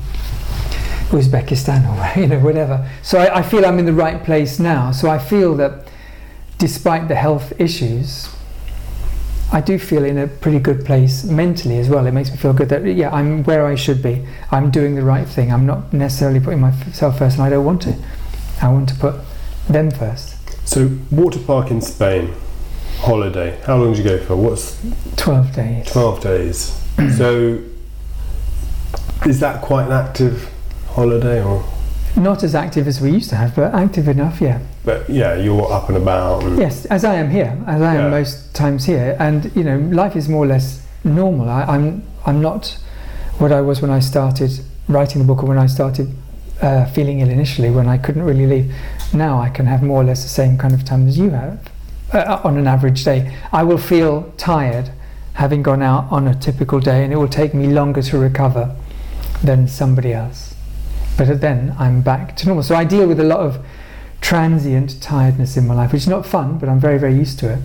[1.09, 2.89] Uzbekistan or you know whatever.
[3.03, 4.91] So I, I feel I'm in the right place now.
[4.91, 5.87] So I feel that
[6.57, 8.29] despite the health issues,
[9.51, 12.05] I do feel in a pretty good place mentally as well.
[12.07, 14.25] It makes me feel good that yeah, I'm where I should be.
[14.51, 15.51] I'm doing the right thing.
[15.53, 17.95] I'm not necessarily putting myself first, and I don't want to.
[18.61, 19.15] I want to put
[19.69, 20.35] them first.
[20.67, 22.33] So water park in Spain,
[22.99, 23.59] holiday.
[23.65, 24.35] How long did you go for?
[24.35, 24.81] What's
[25.15, 25.85] Twelve days.
[25.91, 26.81] twelve days?
[27.17, 27.61] so
[29.25, 30.49] is that quite an active
[30.95, 31.63] holiday, or?
[32.15, 34.39] Not as active as we used to have, but active enough.
[34.41, 34.59] Yeah.
[34.85, 36.43] But yeah, you're up and about.
[36.43, 38.09] And Yes, as I am here, as I am Yeah.
[38.19, 41.49] most times here, and you know, life is more or less normal.
[41.49, 42.77] I, I'm I'm not
[43.37, 44.51] what I was when I started
[44.87, 46.07] writing the book, or when I started
[46.61, 48.73] uh, feeling ill initially, when I couldn't really leave.
[49.13, 51.59] Now I can have more or less the same kind of time as you have
[52.13, 53.35] uh, on an average day.
[53.51, 54.89] I will feel tired
[55.33, 58.73] having gone out on a typical day, and it will take me longer to recover
[59.43, 60.54] than somebody else.
[61.17, 62.63] But then I'm back to normal.
[62.63, 63.65] So I deal with a lot of
[64.21, 67.53] transient tiredness in my life, which is not fun, but I'm very, very used to
[67.53, 67.59] it.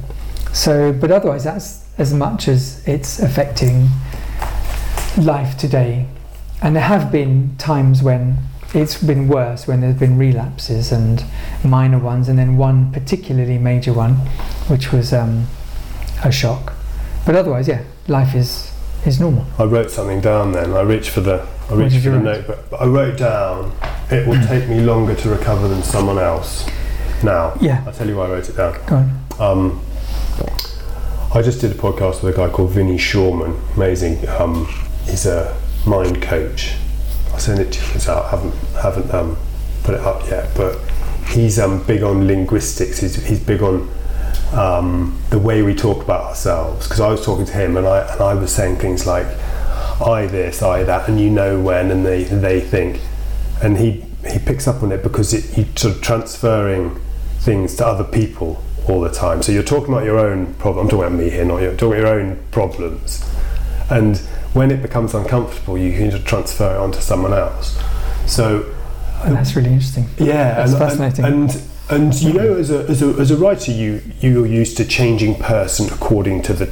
[0.52, 3.88] So, but otherwise, that's as much as it's affecting
[5.16, 6.06] life today.
[6.62, 8.38] And there have been times when
[8.74, 11.24] it's been worse, when there's been relapses and
[11.64, 14.14] minor ones, and then one particularly major one,
[14.68, 15.46] which was um,
[16.24, 16.74] a shock.
[17.26, 18.70] But otherwise, yeah, life is
[19.06, 19.46] is normal.
[19.58, 20.52] I wrote something down.
[20.52, 22.24] Then I reached for the I reached for the write?
[22.24, 22.70] notebook.
[22.70, 23.72] But I wrote down.
[24.11, 26.66] It will take me longer to recover than someone else.
[27.22, 28.76] Now, Yeah, I'll tell you why I wrote it down.
[28.87, 29.20] go on.
[29.38, 29.80] Um,
[31.33, 33.56] I just did a podcast with a guy called Vinny Shawman.
[33.76, 34.26] Amazing.
[34.28, 34.66] Um,
[35.04, 35.56] he's a
[35.87, 36.74] mind coach.
[37.33, 39.37] I'll send it to you because I haven't haven't um,
[39.85, 40.50] put it up yet.
[40.56, 40.76] But
[41.28, 42.98] he's um, big on linguistics.
[42.98, 43.88] He's, he's big on
[44.52, 46.87] um, the way we talk about ourselves.
[46.87, 49.26] Because I was talking to him and I and I was saying things like,
[50.02, 53.00] I this, I that, and you know when, and they they think,
[53.62, 57.00] and he he picks up on it because it, you're sort of transferring
[57.38, 59.42] things to other people all the time.
[59.42, 60.86] So you're talking about your own problem.
[60.86, 61.70] I'm talking about me here, not you.
[61.76, 63.24] Talking about your own problems,
[63.90, 64.18] and
[64.52, 67.78] when it becomes uncomfortable, you can just transfer it onto someone else.
[68.26, 68.74] So
[69.22, 70.08] Oh, that's really interesting.
[70.16, 71.24] yeah, That's and, fascinating.
[71.26, 74.76] And, and and you know, as a, as a as a writer, you you're used
[74.78, 76.66] to changing person according to the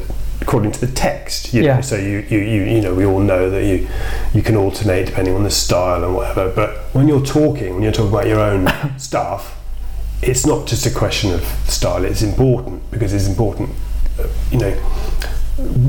[0.48, 1.52] according to the text.
[1.52, 1.66] You know?
[1.68, 1.80] Yeah.
[1.82, 3.86] So you, you you you know we all know that you
[4.32, 6.50] you can alternate depending on the style and whatever.
[6.50, 8.66] But when you're talking, when you're talking about your own
[8.98, 9.60] stuff,
[10.22, 12.04] it's not just a question of style.
[12.04, 13.68] It's important because it's important.
[14.18, 14.72] uh, You know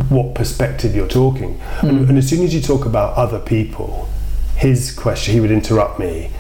[0.10, 1.62] what perspective you're talking.
[1.82, 2.10] And, Mm.
[2.10, 4.10] and as soon as you talk about other people,
[4.58, 6.32] his question, he would interrupt me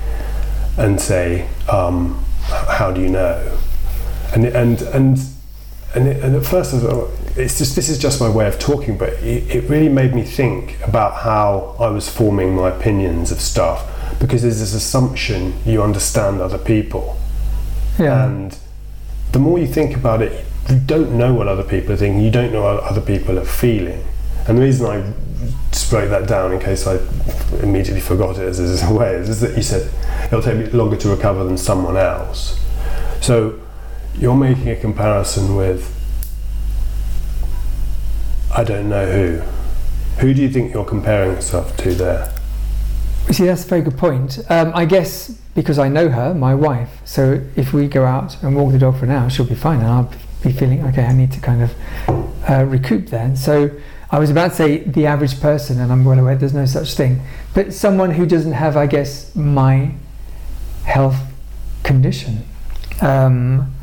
[0.77, 2.19] and say, um,
[2.79, 3.39] "How do you know?"
[4.33, 5.19] And and and
[5.95, 8.47] and, it, and at first I was, oh, it's just this is just my way
[8.47, 12.69] of talking, but it, it really made me think about how I was forming my
[12.69, 13.85] opinions of stuff
[14.19, 17.17] because there's this assumption you understand other people,
[17.97, 18.25] Yeah.
[18.25, 18.57] and
[19.31, 22.21] the more you think about it, you don't know what other people are thinking.
[22.21, 24.03] You don't know what other people are feeling.
[24.47, 25.13] And the reason I
[25.71, 26.99] just wrote that down in case I
[27.61, 29.91] immediately forgot it as is a way is, is that you said
[30.25, 32.59] it'll take me longer to recover than someone else.
[33.21, 33.59] So
[34.17, 35.95] you're making a comparison with
[38.55, 39.41] I don't know who.
[40.21, 42.33] Who do you think you're comparing yourself to there?
[43.31, 44.39] See, that's a very good point.
[44.49, 48.55] Um, I guess because I know her, my wife, so if we go out and
[48.55, 51.05] walk the dog for an hour, she'll be fine, and I'll be feeling okay.
[51.05, 51.75] I need to kind of
[52.49, 53.35] uh, recoup then.
[53.35, 53.69] So
[54.11, 56.95] I was about to say the average person, and I'm well aware there's no such
[56.95, 57.21] thing,
[57.53, 59.93] but someone who doesn't have, I guess, my
[60.85, 61.17] health
[61.83, 62.45] condition.
[63.01, 63.73] Um,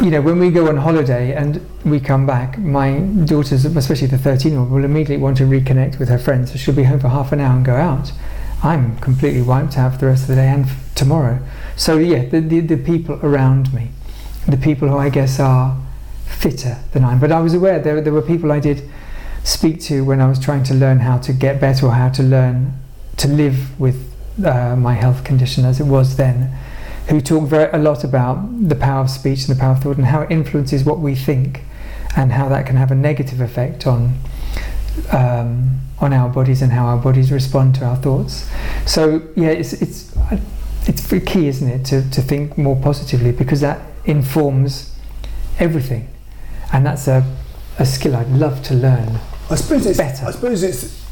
[0.00, 4.18] you know, when we go on holiday and we come back, my daughters, especially the
[4.18, 6.52] 13 year old, will immediately want to reconnect with her friends.
[6.52, 8.12] So she'll be home for half an hour and go out.
[8.62, 11.38] I'm completely wiped out for the rest of the day and tomorrow.
[11.76, 13.90] So, yeah, the, the, the people around me,
[14.46, 15.80] the people who I guess are
[16.26, 17.20] fitter than I am.
[17.20, 18.88] But I was aware there, there were people I did
[19.44, 22.22] speak to when I was trying to learn how to get better or how to
[22.22, 22.74] learn
[23.18, 24.12] to live with
[24.44, 26.54] uh, my health condition as it was then
[27.08, 29.96] who talk very a lot about the power of speech and the power of thought
[29.96, 31.62] and how it influences what we think
[32.16, 34.18] and how that can have a negative effect on
[35.12, 38.48] um, on our bodies and how our bodies respond to our thoughts.
[38.86, 40.16] So yeah, it's it's
[40.86, 44.96] it's very key, isn't it, to, to think more positively because that informs
[45.58, 46.08] everything,
[46.72, 47.24] and that's a,
[47.78, 49.18] a skill I'd love to learn.
[49.50, 50.26] I suppose it's Better.
[50.26, 51.04] I suppose it's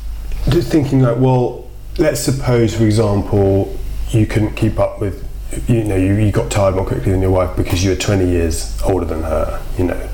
[0.48, 3.76] just thinking like, well, let's suppose, for example,
[4.10, 5.26] you couldn't keep up with,
[5.68, 8.28] you know, you, you got tired more quickly than your wife because you were 20
[8.28, 9.62] years older than her.
[9.78, 10.08] You know,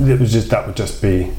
[0.00, 1.30] it was just that would just be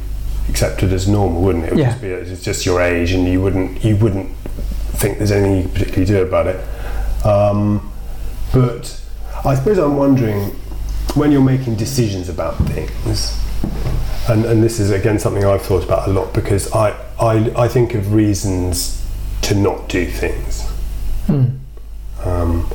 [0.49, 1.67] accepted as normal, wouldn't it?
[1.67, 1.89] It would Yeah.
[1.91, 4.29] just be it's just your age, and you wouldn't you wouldn't
[4.93, 7.25] think there's anything you can particularly do about it.
[7.25, 7.91] Um,
[8.53, 8.99] but
[9.45, 10.55] I suppose I'm wondering
[11.15, 13.37] when you're making decisions about things
[14.27, 17.67] and, and this is again something I've thought about a lot because I, I, I
[17.67, 19.03] think of reasons
[19.43, 20.61] to not do things.
[21.27, 21.45] Hmm.
[22.23, 22.69] Um,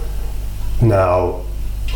[0.83, 1.43] now,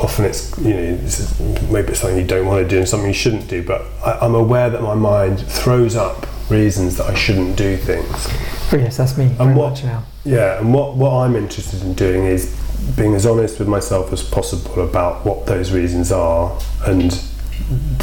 [0.00, 1.40] often it's you know this is,
[1.70, 4.18] maybe it's something you don't want to do and something you shouldn't do, but I,
[4.22, 8.28] I'm aware that my mind throws up reasons that I shouldn't do things.
[8.72, 9.82] Oh yes, that's me very what-.
[10.24, 12.54] Yeah, and what, what I'm interested in doing is
[12.96, 17.10] being as honest with myself as possible about what those reasons are and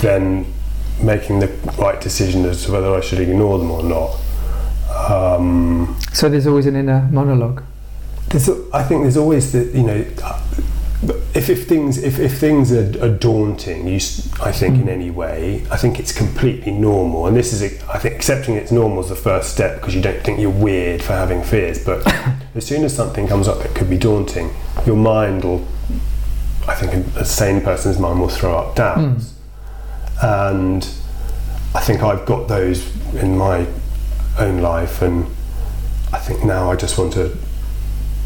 [0.01, 0.45] then
[1.01, 4.15] making the right decision as to whether I should ignore them or not.
[5.09, 7.61] Um, So there's always an inner monologue.
[8.29, 10.05] there's, I think there's always the, you know,
[11.35, 13.95] if, if things if, if things are, are daunting, you,
[14.41, 14.89] I think in Mm.
[14.89, 17.27] any way, I think it's completely normal.
[17.27, 20.21] And this is, I think, accepting it's normal is the first step because you don't
[20.23, 21.83] think you're weird for having fears.
[21.85, 22.05] But
[22.55, 24.49] as soon as something comes up that could be daunting,
[24.87, 25.65] your mind will,
[26.67, 29.33] I think, a, a sane person's mind will throw up doubts.
[30.21, 30.87] And
[31.75, 32.83] I think I've got those
[33.15, 33.67] in my
[34.39, 35.25] own life, and
[36.11, 37.37] I think now I just want to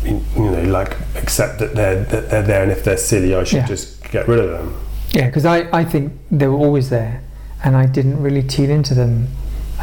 [0.03, 3.57] you know, like accept that they're that they're there, and if they're silly, I should
[3.57, 3.67] Yeah.
[3.67, 4.73] just get rid of them.
[5.11, 7.21] Yeah, because I, I think they were always there
[7.63, 9.27] and I didn't really tune into them.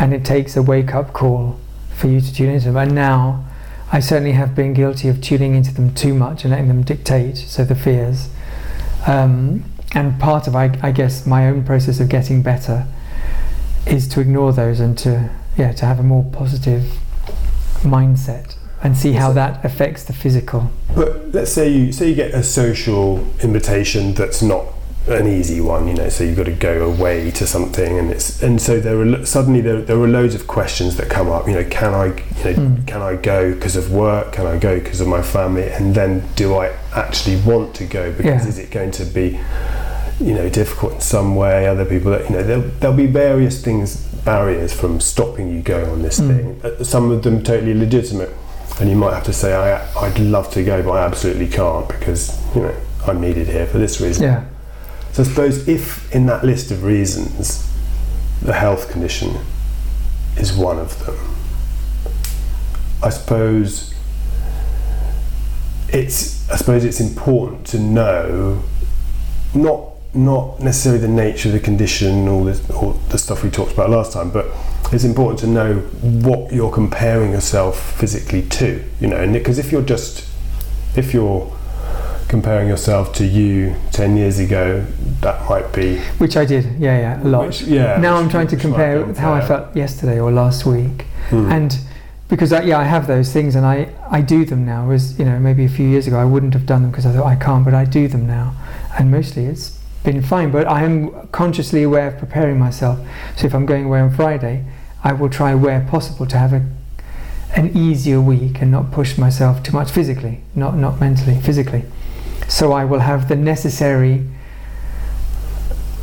[0.01, 1.59] And it takes a wake up call
[1.95, 2.77] for you to tune into them.
[2.77, 3.45] And now
[3.93, 7.37] I certainly have been guilty of tuning into them too much and letting them dictate,
[7.37, 8.29] so the fears.
[9.07, 9.65] Um,
[9.95, 12.87] and part of, I, I guess, my own process of getting better
[13.87, 16.85] is to ignore those and to, yeah, to have a more positive
[17.83, 20.71] mindset and see how that affects the physical.
[20.95, 24.65] But let's say you say you get a social invitation that's not
[25.09, 26.09] an easy one, you know.
[26.11, 29.61] So you've got to go away to something, and it's and so there are suddenly
[29.63, 31.47] there, there are loads of questions that come up.
[31.49, 32.13] You know, can I you
[32.45, 32.87] know Mm.
[32.87, 34.33] can I go because of work?
[34.33, 35.69] Can I go because of my family?
[35.71, 38.13] And then do I actually want to go?
[38.13, 38.49] Because Yeah.
[38.49, 39.39] is it going to be
[40.21, 41.67] you know difficult in some way?
[41.67, 45.89] Other people that you know there'll, there'll be various things barriers from stopping you going
[45.89, 46.29] on this Mm.
[46.61, 46.85] thing.
[46.85, 48.31] Some of them totally legitimate,
[48.81, 51.89] and you might have to say I I'd love to go, but I absolutely can't
[51.89, 52.75] because you know
[53.07, 54.25] I'm needed here for this reason.
[54.25, 54.45] Yeah.
[55.13, 57.69] So I suppose if in that list of reasons
[58.43, 59.37] the health condition
[60.37, 61.17] is one of them,
[63.03, 63.95] I suppose
[65.89, 68.63] it's I suppose it's important to know
[69.55, 73.73] not not necessarily the nature of the condition or the, or the stuff we talked
[73.73, 74.47] about last time, but
[74.93, 78.83] it's important to know what you're comparing yourself physically to.
[79.01, 80.27] You know, and because if you're just
[80.97, 81.53] if you're
[82.29, 84.85] comparing yourself to you 10 years ago,
[85.21, 85.99] that might be.
[86.19, 86.65] Which I did.
[86.79, 87.47] Yeah, yeah, a lot.
[87.47, 87.97] Which, yeah.
[87.99, 91.51] now I'm trying to compare how I felt yesterday or last week, Hmm.
[91.51, 91.79] and
[92.29, 94.87] because I, yeah, I have those things and I, I do them now.
[94.87, 97.13] Whereas you know maybe a few years ago I wouldn't have done them because I
[97.13, 98.55] thought I can't, but I do them now,
[98.99, 100.51] and mostly it's been fine.
[100.51, 102.99] But I am consciously aware of preparing myself.
[103.37, 104.65] So if I'm going away on Friday,
[105.05, 106.67] I will try where possible to have a
[107.57, 111.85] an easier week and not push myself too much physically, not not mentally, physically.
[112.49, 114.25] So I will have the necessary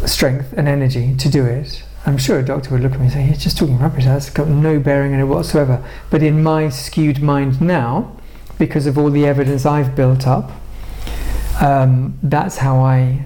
[0.05, 1.83] strength and energy to do it.
[2.05, 4.29] I'm sure a doctor would look at me and say, You're just talking rubbish, that's
[4.29, 5.83] got no bearing on it whatsoever.
[6.09, 8.15] But in my skewed mind now,
[8.59, 10.51] because of all the evidence I've built up,
[11.61, 13.25] um, that's how I,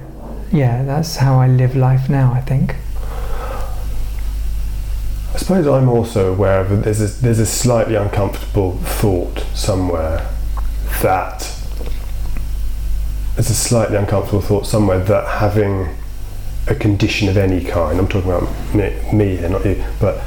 [0.52, 2.76] yeah, that's how I live life now, I think.
[5.34, 10.28] I suppose I'm also aware of there's a, there's a slightly uncomfortable thought somewhere
[11.02, 11.40] that
[13.36, 15.88] there's a slightly uncomfortable thought somewhere that having
[16.68, 20.18] a condition of any kind, I'm talking about me, me here, not you, but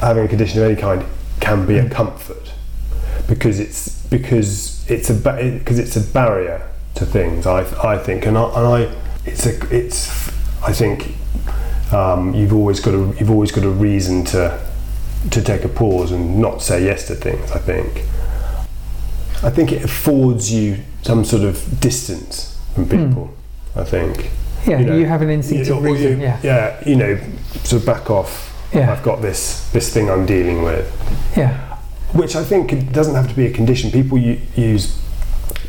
[0.00, 1.04] having a condition of any kind
[1.40, 1.90] can be a Mm.
[1.90, 2.52] comfort
[3.26, 6.62] because it's because it's a because it's a barrier
[6.94, 7.46] to things.
[7.46, 10.08] I I think, and I, and I it's a it's
[10.62, 11.14] I think
[11.92, 14.58] um, you've always got a you've always got a reason to
[15.30, 17.50] to take a pause and not say yes to things.
[17.52, 18.02] I think.
[19.42, 22.90] I think it affords you some sort of distance from Hmm.
[23.08, 23.30] people.
[23.76, 24.30] I think.
[24.66, 26.12] Yeah, You you, have an instinctive You- reason.
[26.20, 26.72] you- Yeah, Yeah.
[26.86, 27.18] You know,
[27.64, 28.50] sort of back off.
[28.72, 30.86] yeah, I've got this this thing I'm dealing with,
[31.36, 31.52] yeah,
[32.12, 33.90] which I think doesn't have to be a condition.
[33.90, 34.96] People use,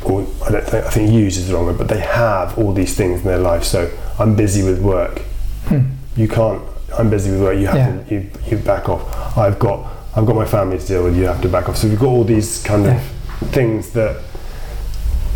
[0.02, 2.72] or I don't think I think use is the wrong word, but they have all
[2.72, 3.64] these things in their life.
[3.64, 5.20] So I'm busy with work.
[5.68, 5.80] Hmm.
[6.16, 6.62] You can't.
[6.98, 7.58] I'm busy with work.
[7.58, 8.02] You have Yeah.
[8.04, 8.14] to.
[8.14, 9.36] You, you back off.
[9.36, 9.86] I've got.
[10.14, 11.16] I've got my family to deal with.
[11.16, 11.76] You have to back off.
[11.76, 13.00] So we've got all these kind of Yeah.
[13.50, 14.16] things that.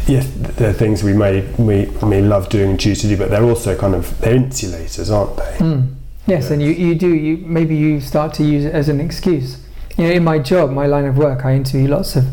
[0.06, 3.44] Yes, they're things we may we may love doing and choose to do, but they're
[3.44, 5.56] also kind of they're insulators, aren't they?
[5.58, 5.94] Mm.
[6.26, 9.58] Yes, and you, you do you maybe you start to use it as an excuse.
[9.96, 12.24] You know, in my job, my line of work, I interview lots of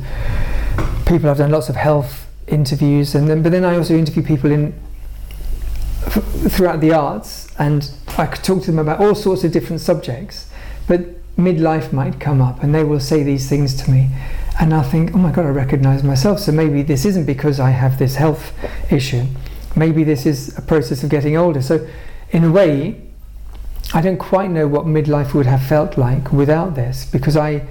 [1.06, 1.30] people.
[1.30, 4.74] I've done lots of health interviews, and then but then I also interview people in
[6.12, 10.50] throughout the arts, and I could talk to them about all sorts of different subjects.
[10.88, 11.02] But
[11.38, 14.10] midlife might come up, and they will say these things to me,
[14.60, 16.40] and I'll think, oh my god, I recognise myself.
[16.40, 18.54] So maybe this isn't because I have this health
[18.92, 19.26] issue.
[19.76, 21.62] Maybe this is a process of getting older.
[21.62, 21.88] So,
[22.32, 23.02] in a way,
[23.94, 27.66] I don't quite know what midlife would have felt like without this because I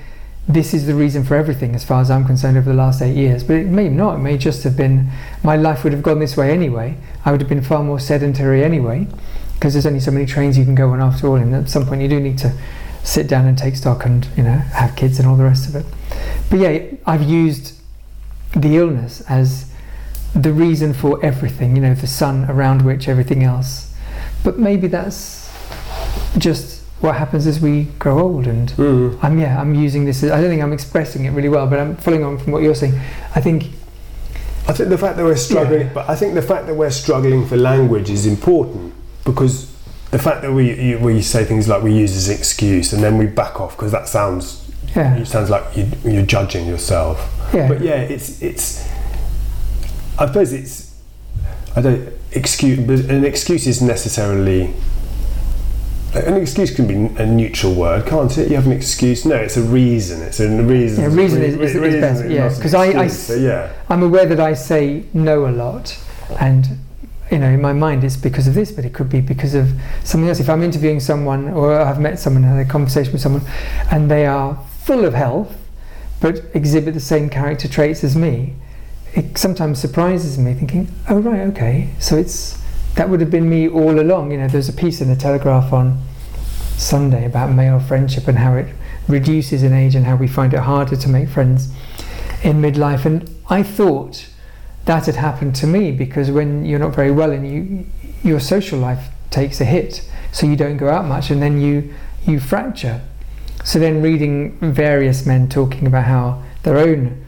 [0.49, 3.16] this is the reason for everything as far as I'm concerned over the last eight
[3.16, 3.42] years.
[3.42, 5.11] But it may not, it may just have been
[5.42, 6.97] my life would have gone this way anyway.
[7.24, 9.09] I would have been far more sedentary anyway
[9.55, 11.86] because there's only so many trains you can go on after all, and at some
[11.86, 12.53] point you do need to
[13.03, 15.74] sit down and take stock and you know have kids and all the rest of
[15.74, 15.86] it.
[16.51, 17.80] But yeah, I've used
[18.55, 19.72] the illness as
[20.34, 23.94] the reason for everything, you know, the sun around which everything else.
[24.44, 25.51] But maybe that's
[26.38, 26.76] just
[27.07, 29.18] what happens as we grow old and Mm.
[29.22, 31.96] I'm yeah I'm using this I don't think I'm expressing it really well but I'm
[31.96, 32.94] following on from what you're saying
[33.34, 33.64] I think
[34.68, 35.92] I think the fact that we're struggling, Yeah.
[35.94, 38.92] but I think the fact that we're struggling for language is important
[39.24, 39.70] because
[40.11, 43.00] the fact that we you, we say things like we use as an excuse and
[43.02, 44.44] then we back off because that sounds
[44.96, 47.16] yeah it sounds like you, you're judging yourself.
[47.54, 48.84] yeah But yeah, it's it's.
[50.18, 50.94] I suppose it's.
[51.76, 54.72] I don't excuse, but an excuse is necessarily.
[56.24, 58.48] An excuse can be a neutral word, can't it?
[58.48, 59.24] You have an excuse.
[59.24, 60.22] No, it's a reason.
[60.22, 61.02] It's a reason.
[61.04, 63.68] Yeah, reason is- is- is reason better, yeah, not an 'cause I, I so, yeah.
[63.88, 65.96] I'm aware that I say no a lot
[66.40, 66.66] and
[67.30, 69.72] you know in my mind it's because of this but it could be because of
[70.04, 73.42] something else if I'm interviewing someone or I've met someone had a conversation with someone
[73.90, 75.52] and they are full of health
[76.20, 78.54] but exhibit the same character traits as me
[79.14, 82.58] it sometimes surprises me thinking oh right okay so it's
[82.97, 84.32] that would have been me all along.
[84.32, 86.03] You know, there's a piece in the Telegraph on
[86.76, 88.74] Sunday about male friendship and how it
[89.07, 91.72] reduces in age and how we find it harder to make friends
[92.42, 93.05] in midlife.
[93.05, 94.28] And I thought
[94.86, 97.86] that had happened to me because when you're not very well and you
[98.22, 101.94] your social life takes a hit, so you don't go out much, and then you
[102.26, 103.03] you fracture.
[103.62, 107.24] So then reading various men talking about how their own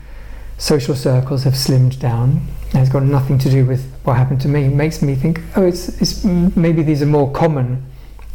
[0.57, 4.69] social circles have slimmed down it's got nothing to do with what happened to me.
[4.69, 7.85] Makes me think oh it's, it's maybe these are more common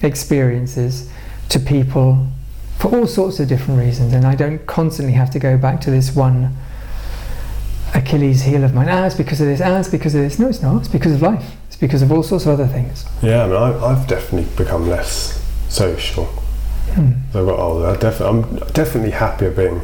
[0.01, 1.09] experiences
[1.49, 2.27] to people
[2.77, 5.91] for all sorts of different reasons and I don't constantly have to go back to
[5.91, 6.55] this one
[7.95, 8.87] Achilles heel of mine.
[8.87, 9.61] Ah it's because of this.
[9.61, 10.39] Ah it's because of this.
[10.39, 10.79] No it's not.
[10.79, 11.55] It's because of life.
[11.67, 13.05] It's because of all sorts of other things.
[13.21, 16.25] Yeah, I mean, I, I've definitely become less social.
[16.93, 17.13] Hmm.
[17.29, 19.81] As I got older, I I'm definitely happier being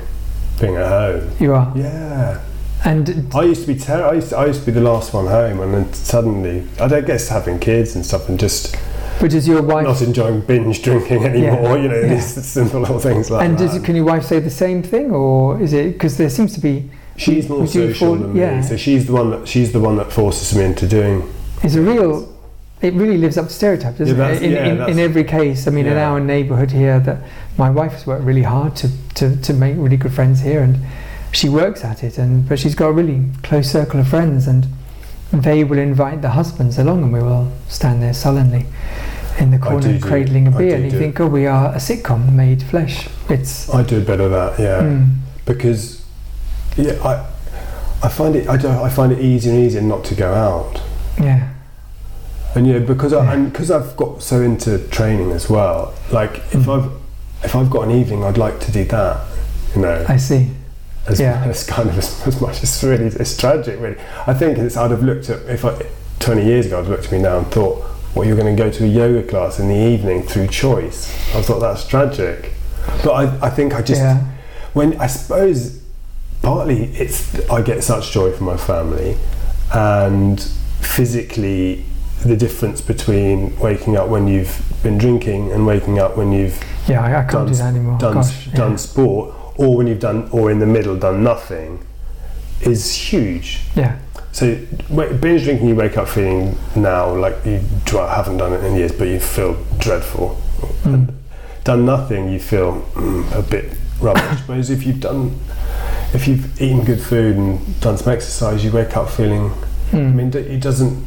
[0.60, 1.32] being at home.
[1.40, 1.72] you are?
[1.76, 2.42] Yeah,
[2.86, 5.14] and I used to be ter- I used to, I used to be the last
[5.14, 8.76] one home, and then suddenly I don't guess having kids and stuff, and just
[9.20, 11.78] but does your wife not enjoying binge drinking anymore.
[11.78, 12.16] You know, yeah.
[12.16, 13.72] these simple little things like and that.
[13.74, 16.62] does, can your wife say the same thing or is it because there seems to
[16.62, 18.62] be she's more social fall- than yeah.
[18.62, 21.30] me, so she's the one that she's the one that forces me into doing.
[21.64, 22.36] It's a real.
[22.82, 24.42] It really lives up to stereotype, doesn't Yeah, it?
[24.42, 27.22] In, yeah, in, in every case, I mean, in our neighbourhood here, that
[27.58, 30.78] my wife has worked really hard to, to, to make really good friends here, and
[31.32, 32.18] she works at it.
[32.18, 34.68] And but she's got a really close circle of friends, and
[35.32, 38.66] they will invite the husbands along, and we will stand there sullenly
[39.40, 42.62] in the corner, cradling a beer, and you think, oh, we are a sitcom made
[42.64, 43.08] flesh.
[43.30, 44.82] It's I do a bit of that, yeah.
[44.82, 45.16] mm,
[45.46, 46.04] because
[46.76, 47.26] yeah, I
[48.04, 50.82] I find it I, do, I find it easier and easier not to go out,
[51.22, 51.54] yeah,
[52.56, 55.94] and yeah, because I and because I've got so into training as well.
[56.12, 56.84] Like if Mm.
[56.84, 56.92] I've
[57.46, 59.26] if I've got an evening, I'd like to do that.
[59.76, 60.50] You know, I see.
[61.10, 61.44] As, yeah.
[61.48, 63.80] as kind of as, as much as really it's tragic.
[63.80, 65.86] Really, I think it's I'd have looked at if I
[66.20, 67.84] 20 years ago I'd looked at me now and thought,
[68.16, 71.10] well, you're going to go to a yoga class in the evening through choice.
[71.36, 72.54] I thought that's tragic,
[73.04, 74.24] but I I think I just yeah,
[74.74, 75.82] when I suppose
[76.42, 79.18] partly it's I get such joy from my family,
[79.74, 80.42] and
[80.82, 81.86] physically
[82.24, 87.02] the difference between waking up when you've been drinking and waking up when you've yeah.
[87.02, 87.98] I, I can't Done do that anymore.
[87.98, 88.56] done Gosh, yeah.
[88.56, 91.86] done sport or when you've done or in the middle done nothing
[92.62, 93.60] is huge.
[93.76, 94.00] yeah.
[94.32, 94.56] So
[95.20, 97.60] binge drinking, you wake up feeling now like you
[97.98, 100.40] haven't done it in years, but you feel dreadful.
[100.84, 101.12] Mm.
[101.64, 104.40] Done nothing, you feel mm, a bit rubbish.
[104.48, 105.38] Whereas if you've done,
[106.14, 109.52] if you've eaten good food and done some exercise, you wake up feeling.
[109.92, 110.14] I Mm.
[110.16, 111.04] mean, it doesn't.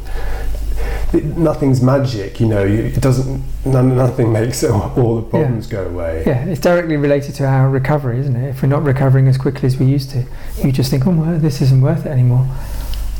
[1.13, 2.65] It, nothing's magic, you know.
[2.65, 3.43] You, it doesn't.
[3.67, 6.25] None, nothing makes all, all the problems go away.
[6.27, 8.49] Yeah, it's directly related to our recovery, isn't it?
[8.49, 10.25] If we're not recovering as quickly as we used to,
[10.65, 12.49] you just think, oh, well, this isn't worth it anymore.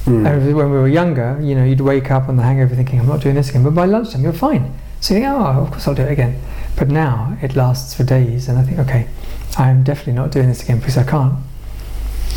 [0.05, 0.27] Mm.
[0.27, 3.07] And when we were younger, you know, you'd wake up on the hangover thinking, I'm
[3.07, 3.63] not doing this again.
[3.63, 4.75] But by lunchtime, you're fine.
[5.01, 6.41] So you think, oh, of course I'll do it again.
[6.77, 9.09] But now it lasts for days, and I think, okay,
[9.59, 11.35] I'm definitely not doing this again because I can't.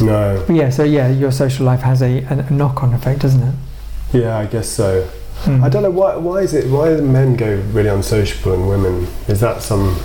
[0.01, 0.43] No.
[0.45, 3.55] But yeah, so yeah, your social life has a, a, a knock-on effect, doesn't it?
[4.11, 5.09] Yeah, I guess so.
[5.43, 5.63] Mm.
[5.63, 6.15] I don't know why.
[6.15, 6.69] Why is it?
[6.71, 9.07] Why do men go really unsociable and women?
[9.27, 9.99] Is that some?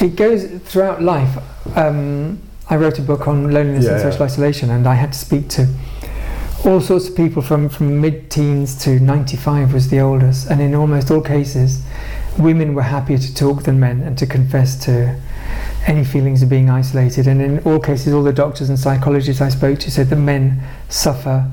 [0.00, 1.38] It goes throughout life.
[1.76, 4.10] Um, I wrote a book on loneliness Yeah, and yeah.
[4.10, 5.68] social isolation, and I had to speak to
[6.64, 10.50] all sorts of people from, from mid teens to 95 was the oldest.
[10.50, 11.84] And in almost all cases,
[12.38, 15.18] women were happier to talk than men and to confess to
[15.86, 17.28] any feelings of being isolated.
[17.28, 20.60] And in all cases, all the doctors and psychologists I spoke to said that men
[20.88, 21.48] suffer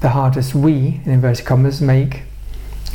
[0.00, 0.54] the hardest.
[0.54, 2.22] We, in inverted commas, make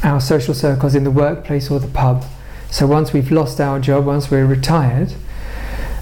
[0.04, 2.26] our social circles in the workplace or the pub.
[2.70, 5.14] So once we've lost our job, once we're retired,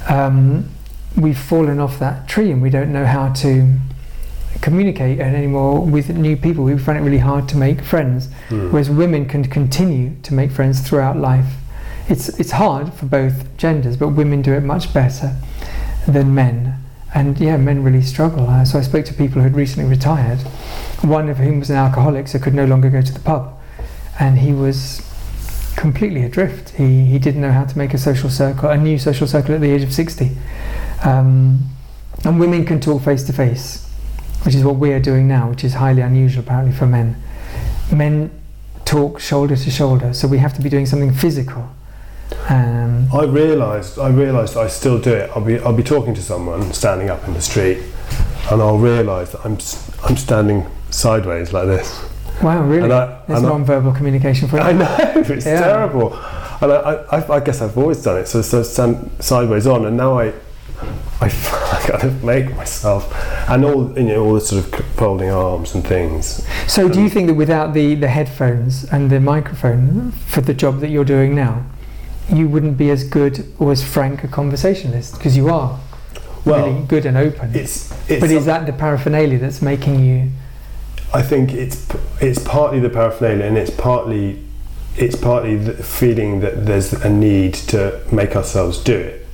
[0.09, 0.69] um,
[1.15, 3.77] we've fallen off that tree and we don't know how to
[4.61, 6.63] communicate anymore with new people.
[6.63, 8.29] We find it really hard to make friends.
[8.49, 8.71] Hmm.
[8.71, 11.53] Whereas women can continue to make friends throughout life.
[12.09, 15.35] It's it's hard for both genders, but women do it much better
[16.07, 16.77] than men.
[17.13, 18.49] And yeah, men really struggle.
[18.49, 20.39] Uh, so I spoke to people who had recently retired.
[21.01, 23.59] One of whom was an alcoholic, so could no longer go to the pub,
[24.21, 25.01] and he was
[25.75, 26.69] completely adrift.
[26.69, 29.61] He he didn't know how to make a social circle, a new social circle at
[29.61, 30.31] the age of sixty.
[31.03, 31.63] Um,
[32.23, 33.89] and women can talk face to face,
[34.45, 37.21] which is what we are doing now, which is highly unusual apparently for men.
[37.91, 38.29] Men
[38.85, 41.67] talk shoulder to shoulder, so we have to be doing something physical.
[42.47, 43.97] Um, I realised.
[43.97, 45.31] I realised I still do it.
[45.35, 45.57] I'll be.
[45.59, 47.79] I'll be talking to someone standing up in the street,
[48.51, 49.57] and I'll realise that I'm.
[50.03, 52.10] I'm standing sideways like this.
[52.43, 52.83] Wow, really?
[52.83, 54.61] And I, There's non-verbal communication for you.
[54.69, 55.61] I know it's Yeah.
[55.61, 56.13] terrible,
[56.61, 58.27] and I, I, I guess I've always done it.
[58.27, 58.63] So, so
[59.19, 60.27] sideways on, and now I,
[61.21, 63.13] I, I kind of make myself,
[63.49, 66.45] and all you know, all the sort of folding arms and things.
[66.67, 70.79] So, do you think that without the, the headphones and the microphone for the job
[70.79, 71.63] that you're doing now,
[72.31, 75.15] you wouldn't be as good or as frank a conversationalist?
[75.15, 75.79] Because you are
[76.45, 77.51] Well, really good and open.
[77.55, 78.19] it's it's.
[78.21, 80.29] but is that the paraphernalia that's making you?
[81.13, 81.85] I think it's
[82.21, 84.39] it's partly the paraphernalia, and it's partly
[84.97, 89.25] it's partly the feeling that there's a need to make ourselves do it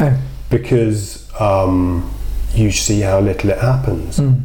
[0.00, 0.18] Oh,
[0.50, 2.12] because um,
[2.54, 4.18] you see how little it happens.
[4.18, 4.40] mm,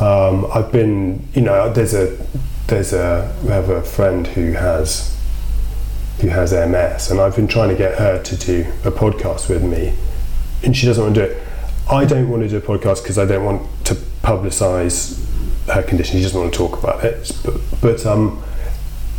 [0.00, 2.16] Um, I've been, you know, there's a
[2.68, 5.16] there's a we have a friend who has
[6.20, 9.62] who has MS, and I've been trying to get her to do a podcast with
[9.62, 9.92] me,
[10.64, 11.42] and she doesn't want to do it.
[11.88, 15.18] I don't want to do a podcast because I don't want to publicise
[15.72, 16.16] her condition.
[16.18, 18.42] She doesn't want to talk about it, but but um,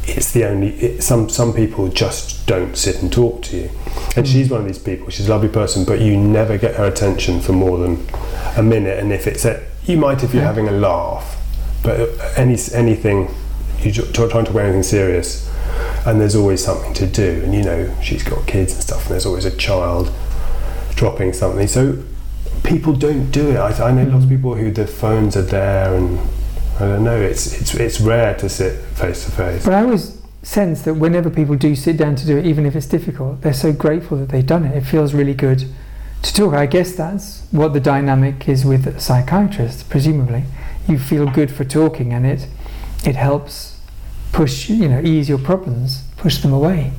[0.05, 0.69] it's the only.
[0.79, 3.69] It, some some people just don't sit and talk to you,
[4.15, 4.31] and Mm.
[4.31, 5.09] she's one of these people.
[5.09, 8.05] She's a lovely person, but you never get her attention for more than
[8.57, 8.99] a minute.
[8.99, 10.47] And if it's a, you might if you're Yeah.
[10.47, 11.37] having a laugh,
[11.83, 13.29] but any anything
[13.81, 15.49] you're trying to talk about anything serious,
[16.05, 17.41] and there's always something to do.
[17.43, 20.11] And you know she's got kids and stuff, and there's always a child
[20.95, 21.67] dropping something.
[21.67, 21.97] So
[22.63, 23.57] people don't do it.
[23.57, 24.35] I, I know lots of Mm.
[24.35, 26.19] people who the phones are there, and
[26.75, 27.19] I don't know.
[27.19, 29.65] It's it's it's rare to sit face to face.
[29.65, 32.75] but I always sense that whenever people do sit down to do it, even if
[32.75, 34.75] it's difficult, they're so grateful that they've done it.
[34.75, 35.65] It feels really good
[36.23, 36.53] to talk.
[36.53, 39.89] I guess that's what the dynamic is with a psychiatrist.
[39.89, 40.43] Presumably,
[40.87, 42.47] you feel good for talking, and it
[43.05, 43.79] it helps
[44.31, 46.93] push you know ease your problems, push them away.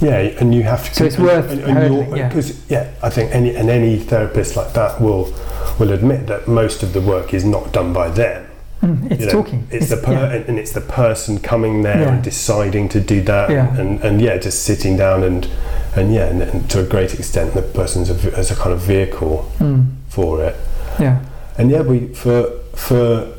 [0.00, 0.94] Yeah, and you have to.
[0.94, 5.00] So it's worth and, and you're- yeah, I think any and any therapist like that
[5.00, 5.32] will
[5.78, 8.46] will admit that most of the work is not done by them.
[8.84, 9.32] Mm, it's you know.
[9.32, 9.66] talking.
[9.70, 10.32] It's, the per- yeah.
[10.48, 12.12] and, it's the person coming there Yeah.
[12.14, 13.74] and deciding to do that, Yeah.
[13.78, 15.48] and, and yeah, just sitting down and
[15.96, 18.80] and yeah, and, and to a great extent, the person's a, as a kind of
[18.80, 20.56] vehicle Mm, for it.
[20.98, 21.20] yeah.
[21.58, 23.32] And yeah, we for for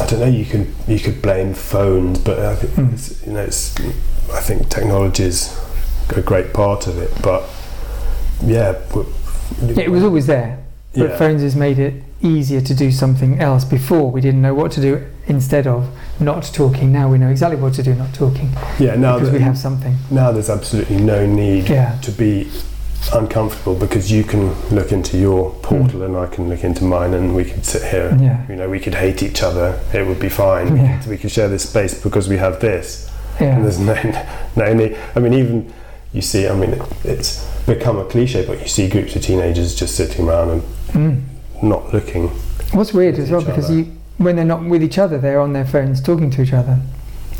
[0.00, 0.26] I don't know.
[0.26, 2.92] You can you could blame phones, but I think Mm.
[2.94, 3.74] it's, you know, it's
[4.32, 5.58] I think technology is
[6.16, 7.10] a great part of it.
[7.22, 7.42] But
[8.44, 8.74] yeah,
[9.76, 10.58] it was always there.
[10.94, 13.64] But phones has made it easier to do something else.
[13.64, 15.88] Before we didn't know what to do instead of
[16.20, 16.90] not talking.
[16.92, 18.96] Now we know exactly what to do, not talking, yeah.
[18.96, 19.96] Now because we have something.
[20.10, 21.98] now there's absolutely no need Yeah.
[22.00, 22.50] to be
[23.14, 27.34] uncomfortable because you can look into your portal and I can look into mine and
[27.36, 28.16] we could sit here.
[28.20, 28.44] Yeah.
[28.48, 29.80] You know, we could hate each other.
[29.94, 30.76] It would be fine.
[30.76, 31.08] Yeah.
[31.08, 33.08] We could share this space because we have this.
[33.40, 33.54] Yeah.
[33.56, 33.94] And there's no,
[34.56, 34.96] no need.
[35.14, 35.72] I mean, even
[36.12, 39.74] you see, I mean, it, it's become a cliche, but you see groups of teenagers
[39.74, 41.22] just sitting around and Mm.
[41.62, 42.28] Not looking.
[42.72, 43.84] What's weird as well because you,
[44.18, 46.78] when they're not with each other, they're on their phones talking to each other,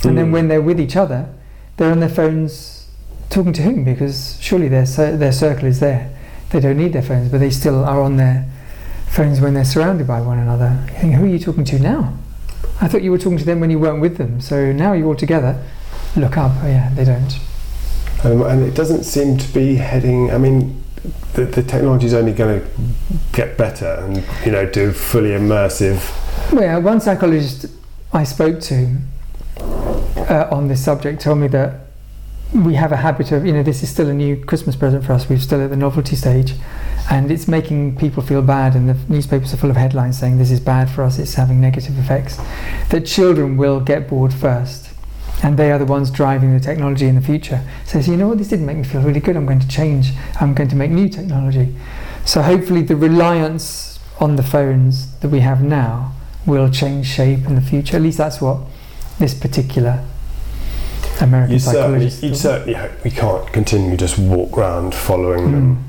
[0.04, 0.32] and then Mm.
[0.32, 1.26] when they're with each other,
[1.76, 2.86] they're on their phones
[3.30, 3.84] talking to whom?
[3.84, 6.10] Because surely their their circle is there.
[6.50, 8.46] They don't need their phones, but they still are on their
[9.08, 10.78] phones when they're surrounded by one another.
[10.94, 12.14] You think, who are you talking to now?
[12.80, 14.40] I thought you were talking to them when you weren't with them.
[14.40, 15.62] So now you're all together.
[16.16, 16.52] Look up.
[16.62, 17.38] Oh yeah, they don't.
[18.24, 20.30] Um, and it doesn't seem to be heading.
[20.30, 20.82] I mean,
[21.34, 22.68] the, the technology is only going to
[23.32, 26.14] get better and you know do fully immersive.
[26.52, 27.66] Well, yeah, one psychologist
[28.12, 28.96] I spoke to
[29.58, 31.88] uh, on this subject told me that
[32.54, 35.12] we have a habit of, you know, this is still a new Christmas present for
[35.12, 35.28] us.
[35.28, 36.54] We're still at the novelty stage,
[37.10, 38.74] and it's making people feel bad.
[38.74, 41.18] And the newspapers are full of headlines saying this is bad for us.
[41.18, 42.38] It's having negative effects.
[42.88, 44.88] That children will get bored first,
[45.42, 47.60] and they are the ones driving the technology in the future.
[47.86, 48.38] So, so you know what?
[48.38, 49.36] This didn't make me feel really good.
[49.36, 50.10] I'm going to change.
[50.40, 51.74] I'm going to make new technology.
[52.24, 56.12] So hopefully, the reliance on the phones that we have now
[56.46, 57.96] will change shape in the future.
[57.96, 58.58] At least that's what
[59.18, 60.04] this particular
[61.20, 62.22] American You certainly, psychologist.
[62.22, 65.84] you certainly hope we can't continue just walk around following them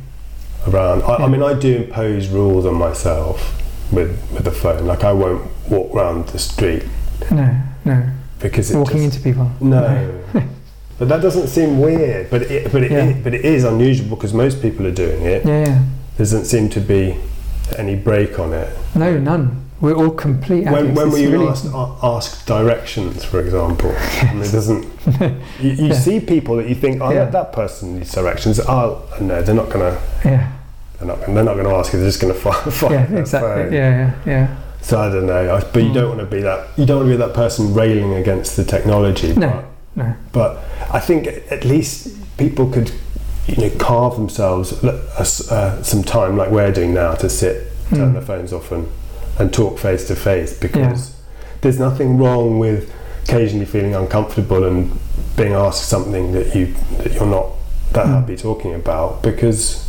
[0.65, 0.73] Mm.
[0.73, 1.03] around.
[1.03, 1.25] I, Yeah.
[1.25, 3.55] I mean, I do impose rules on myself
[3.91, 4.85] with with the phone.
[4.85, 6.83] Like I won't walk around the street
[7.31, 8.03] No, no.
[8.39, 9.51] Because it Walking just, into people.
[9.59, 10.23] no.
[10.99, 12.29] but that doesn't seem weird.
[12.29, 13.13] But it, but it, Yeah.
[13.23, 15.45] but it is unusual because most people are doing it.
[15.45, 15.65] Yeah, yeah.
[15.65, 17.17] There doesn't seem to be
[17.77, 18.75] any break on it.
[18.95, 19.65] No, none.
[19.81, 20.97] We're all complete When, addicts.
[20.97, 21.47] when were you really-
[22.03, 23.93] asked, directions, for example?
[24.21, 24.85] I mean, it doesn't.
[25.61, 25.93] You, you Yeah.
[25.93, 27.25] see people that you think, oh, Yeah.
[27.25, 28.59] that, that person needs directions.
[28.59, 29.97] Oh, no, they're not gonna.
[30.25, 30.51] Yeah,
[30.97, 31.21] They're not.
[31.25, 31.99] They're not gonna ask you.
[31.99, 32.73] They're just gonna find.
[32.73, 33.63] find yeah, exactly.
[33.63, 33.73] phone.
[33.73, 33.89] Yeah,
[34.25, 34.55] yeah, yeah.
[34.81, 35.55] So I don't know.
[35.55, 35.93] I, but you Mm.
[35.93, 36.67] don't want to be that.
[36.77, 39.33] You don't want to be that person railing against the technology.
[39.33, 39.63] No,
[39.95, 40.13] no.
[40.31, 40.63] But, but
[40.95, 42.07] I think at least
[42.37, 42.91] people could,
[43.47, 47.29] you know, carve themselves l- a s- uh, some time, like we're doing now, to
[47.29, 48.13] sit, turn Mm.
[48.13, 48.87] their phones off, and
[49.37, 51.11] and talk face to face because
[51.61, 52.91] there's nothing wrong with
[53.23, 54.91] occasionally feeling uncomfortable and
[55.37, 56.73] being asked something that you
[57.03, 57.45] that you're not
[57.93, 58.13] that Mm.
[58.21, 59.85] happy talking about because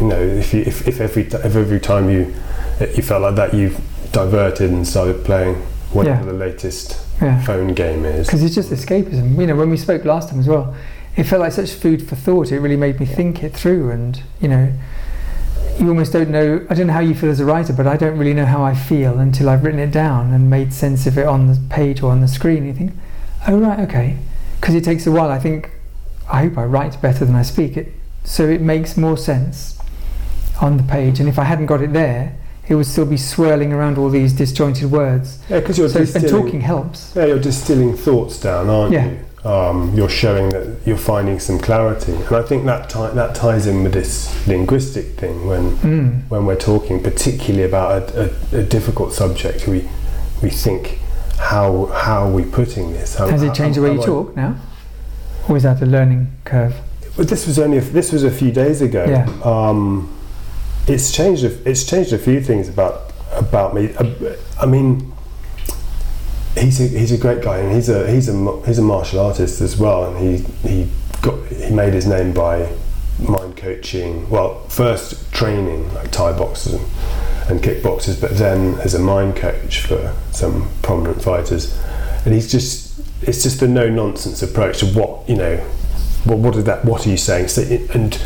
[0.00, 2.32] you know, if you, if, if every if every time you
[2.80, 3.74] you felt like that, you
[4.12, 5.54] diverted and started playing
[5.92, 6.26] whatever Yeah.
[6.32, 7.40] the latest Yeah.
[7.42, 8.26] phone game is.
[8.26, 9.38] Because it's just escapism.
[9.38, 10.74] You know, when we spoke last time as well,
[11.16, 12.52] it felt like such food for thought.
[12.52, 14.68] It really made me think it through, and you know,
[15.78, 16.60] you almost don't know.
[16.68, 18.62] I don't know how you feel as a writer, but I don't really know how
[18.62, 22.02] I feel until I've written it down and made sense of it on the page
[22.02, 22.66] or on the screen.
[22.66, 22.92] You think,
[23.48, 24.16] oh right, okay.
[24.60, 25.30] Because it takes a while.
[25.30, 25.70] I think,
[26.30, 27.76] I hope I write better than I speak.
[27.76, 27.92] It
[28.24, 29.78] so it makes more sense
[30.60, 31.20] on the page.
[31.20, 32.34] And if I hadn't got it there,
[32.68, 35.38] it would still be swirling around all these disjointed words.
[35.48, 37.12] Yeah, because you're So and talking helps.
[37.14, 39.06] yeah, you're distilling thoughts down, aren't Yeah.
[39.10, 39.18] you?
[39.48, 43.84] Um, you're showing that you're finding some clarity, and I think that that ties in
[43.84, 46.20] with this linguistic thing when Mm.
[46.28, 49.68] when we're talking, particularly about a, a, a difficult subject.
[49.68, 49.88] We
[50.42, 50.98] we think
[51.38, 53.14] how how are we putting this?
[53.14, 54.56] How, Has it changed the way you I- talk now?
[55.48, 56.74] Or is that a learning curve?
[57.16, 59.04] But this was only a, this was a few days ago.
[59.08, 59.28] Yeah.
[59.44, 60.08] Um,
[60.86, 61.44] it's changed.
[61.44, 63.94] A, it's changed a few things about about me.
[63.94, 65.12] Uh, I mean,
[66.54, 69.60] he's a, he's a great guy, and he's a he's a he's a martial artist
[69.60, 70.90] as well, and he he
[71.22, 72.72] got he made his name by
[73.18, 74.28] mind coaching.
[74.28, 76.86] Well, first training like Thai boxers and,
[77.48, 81.78] and kickboxers, but then as a mind coach for some prominent fighters,
[82.24, 85.56] and he's just it's just a no nonsense approach to what you know.
[86.24, 86.84] What what is that?
[86.84, 87.48] What are you saying?
[87.48, 87.62] So,
[87.94, 88.20] and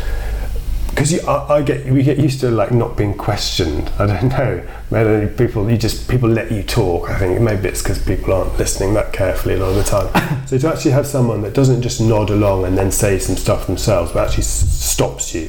[0.91, 3.89] because I, I get we get used to like not being questioned.
[3.97, 4.63] I don't know.
[4.91, 7.09] Maybe people you just people let you talk.
[7.09, 10.45] I think maybe it's because people aren't listening that carefully a lot of the time.
[10.47, 13.67] so to actually have someone that doesn't just nod along and then say some stuff
[13.67, 15.47] themselves, but actually s- stops you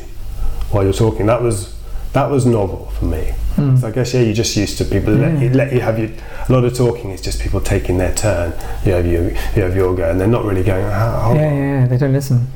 [0.70, 1.76] while you're talking, that was
[2.14, 3.32] that was novel for me.
[3.56, 3.78] Mm.
[3.80, 5.54] So I guess yeah, you're just used to people let you Yeah.
[5.54, 6.10] let you have your
[6.48, 8.52] a lot of talking is just people taking their turn.
[8.86, 9.22] You have you
[9.56, 10.84] you have your go, and they're not really going.
[10.84, 12.46] How, Yeah, yeah, yeah, they don't listen.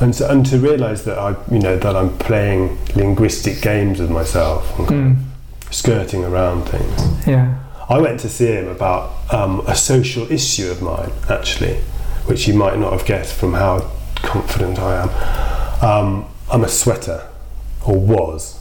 [0.00, 4.10] And so, and to realise that I you know that I'm playing linguistic games with
[4.10, 5.16] myself and Mm.
[5.70, 7.26] skirting around things.
[7.26, 7.54] Yeah.
[7.88, 11.76] I went to see him about um, a social issue of mine actually,
[12.26, 15.84] which you might not have guessed from how confident I am.
[15.84, 17.22] Um, I'm a sweater,
[17.86, 18.58] or was.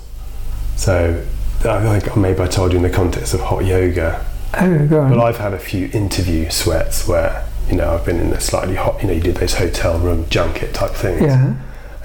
[0.75, 1.23] So
[1.63, 4.23] I think maybe I told you in the context of hot yoga
[4.53, 5.09] Oh, go on.
[5.09, 8.75] but I've had a few interview sweats where you know I've been in a slightly
[8.75, 9.01] hot.
[9.01, 11.55] You know, you did those hotel room junket type things, yeah.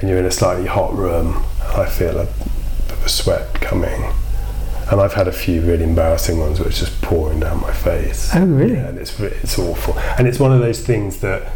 [0.01, 1.45] and you're in a slightly hot room.
[1.63, 4.13] And I feel a bit of a sweat coming,
[4.91, 8.31] and I've had a few really embarrassing ones where it's just pouring down my face.
[8.35, 8.75] Oh, really?
[8.75, 11.51] Yeah, and it's it's awful, and it's one of those things that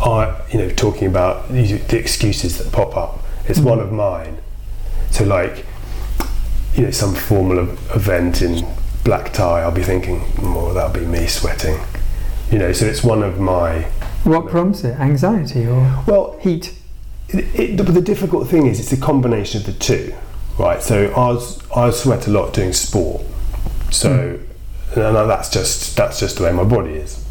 [0.00, 3.18] I, you know, talking about the excuses that pop up.
[3.48, 3.64] It's Mhm.
[3.64, 4.38] one of mine.
[5.10, 5.66] So like,
[6.74, 7.58] you know, some formal
[7.94, 8.64] event in
[9.04, 11.78] black tie, I'll be thinking, oh, that'll be me sweating.
[12.50, 13.82] You know, so it's one of my.
[14.24, 14.98] What prompts it?
[14.98, 16.74] Anxiety or Well, heat?
[17.28, 20.14] it, it, the, difficult thing is it's a combination of the two,
[20.58, 20.82] right?
[20.82, 23.22] So I was, I sweat a lot doing sport,
[23.90, 24.38] so
[24.96, 27.24] and that's just that's just the way my body is.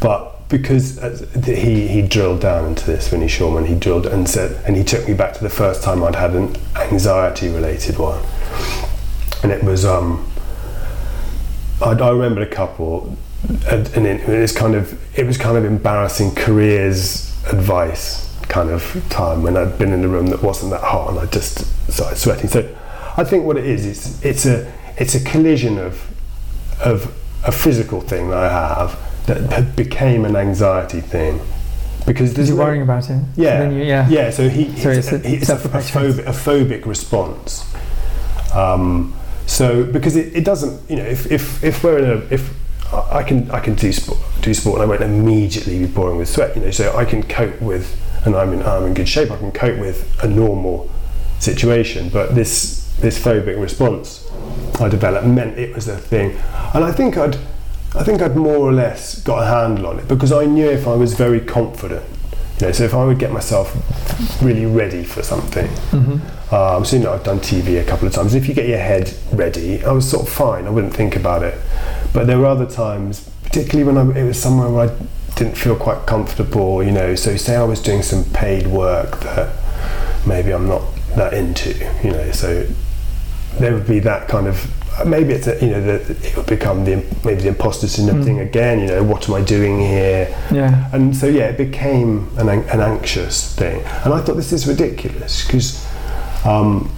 [0.00, 4.62] But because uh, he he drilled down into this, Vinny Shoreman, he drilled and said,
[4.66, 8.22] and he took me back to the first time I'd had an anxiety related one,
[9.42, 10.30] and it was um.
[11.82, 13.16] I, I remember a couple,
[13.48, 19.42] and, it, was kind of it was kind of embarrassing careers advice kind of time
[19.42, 21.58] when I'd been in a room that wasn't that hot and I just
[21.92, 22.48] started sweating.
[22.48, 22.76] So
[23.16, 26.10] I think what it is is it's a it's a collision of
[26.80, 27.14] of
[27.44, 31.40] a physical thing that I have that, that became an anxiety thing
[32.06, 33.22] because there's you're no- worrying about it.
[33.36, 34.08] yeah, you, yeah.
[34.08, 34.30] yeah.
[34.30, 37.64] So he, So it's, it's a a, it's a, phobic, a phobic response.
[38.54, 39.14] Um,
[39.46, 42.54] so because it, it doesn't, you know, if, if, if we're in a if
[43.10, 46.28] I can I can do sport do sport and I won't immediately be pouring with
[46.28, 49.30] sweat, you know, so I can cope with and I'm in I'm in good shape.
[49.30, 50.90] I can cope with a normal
[51.38, 54.30] situation, but this this phobic response
[54.80, 56.36] I developed meant it was a thing,
[56.74, 57.36] and I think I'd
[57.94, 60.86] I think I'd more or less got a handle on it because I knew if
[60.86, 62.04] I was very confident,
[62.60, 63.72] you know, so if I would get myself
[64.42, 66.18] really ready for something, hmm
[66.52, 68.34] um, so you know I've done TV a couple of times.
[68.34, 70.66] If you get your head ready, I was sort of fine.
[70.66, 71.58] I wouldn't think about it.
[72.12, 74.96] But there were other times, particularly when I, it was somewhere where I
[75.36, 76.82] didn't feel quite comfortable.
[76.82, 79.54] You know, so say I was doing some paid work that
[80.26, 80.82] maybe I'm not
[81.16, 81.70] that into.
[82.04, 82.66] You know, so
[83.58, 84.70] there would be that kind of
[85.06, 88.24] maybe it's a, you know that it would become the maybe the imposter syndrome Mm.
[88.24, 88.78] thing again.
[88.80, 90.28] You know, what am I doing here?
[90.52, 90.88] Yeah.
[90.92, 93.80] And so, yeah, it became an, an anxious thing.
[94.04, 95.84] And I thought this is ridiculous because,
[96.44, 96.90] um,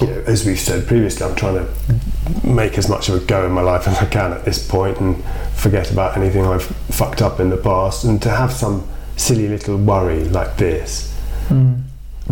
[0.00, 3.46] you know, as we've said previously, I'm trying to make as much of a go
[3.46, 5.22] in my life as I can at this point and
[5.54, 8.04] forget about anything I've fucked up in the past.
[8.04, 11.10] And to have some silly little worry like this,
[11.48, 11.82] Mm.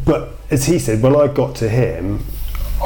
[0.05, 2.24] but as he said, when I got to him,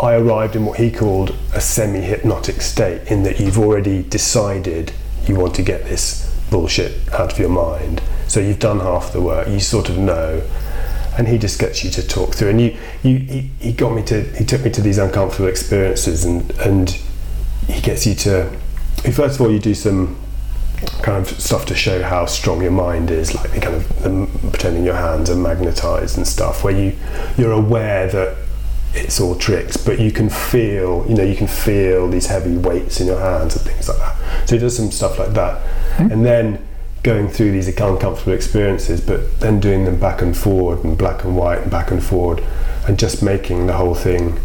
[0.03, 4.93] I arrived in what he called a semi hypnotic state, in that you've already decided
[5.27, 8.03] you want to get this bullshit out of your mind.
[8.27, 10.43] So you've done half the work, you sort of know.
[11.17, 12.51] And he just gets you to talk through.
[12.51, 16.25] And you, you he, he got me to, he took me to these uncomfortable experiences
[16.25, 16.91] and, and
[17.69, 18.51] he gets you to,
[19.13, 20.17] first of all, you do some
[21.03, 24.51] kind of stuff to show how strong your mind is, like the kind of the,
[24.51, 26.97] pretending your hands are magnetized and stuff, where you
[27.39, 28.37] you're aware that
[28.93, 33.01] it's all tricks, but you can feel, you know, you can feel these heavy weights
[33.01, 34.49] in your hands and things like that.
[34.49, 35.61] So he does some stuff like that,
[35.97, 36.11] Hmm.
[36.11, 36.59] and then
[37.05, 41.37] going through these uncomfortable experiences, but then doing them back and forward and black and
[41.37, 42.43] white and back and forward,
[42.89, 44.41] and just making the whole thing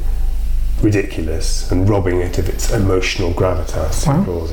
[0.82, 4.05] ridiculous and robbing it of its emotional gravitas.
[4.05, 4.45] Wow.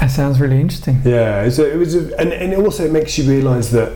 [0.00, 1.00] That sounds really interesting.
[1.04, 3.92] Yeah, so it was, a, and, and it also makes you realise that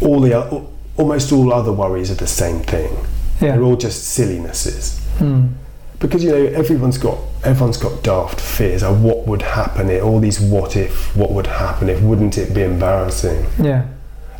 [0.00, 0.66] all the
[0.96, 2.94] almost all other worries are the same thing.
[3.40, 3.52] Yeah.
[3.52, 5.48] They're all just sillinesses Hmm.
[6.00, 8.82] Because you know everyone's got everyone's got daft fears.
[8.82, 12.00] Of what would happen if all these what if, what would happen if?
[12.02, 13.46] Wouldn't it be embarrassing?
[13.60, 13.86] Yeah.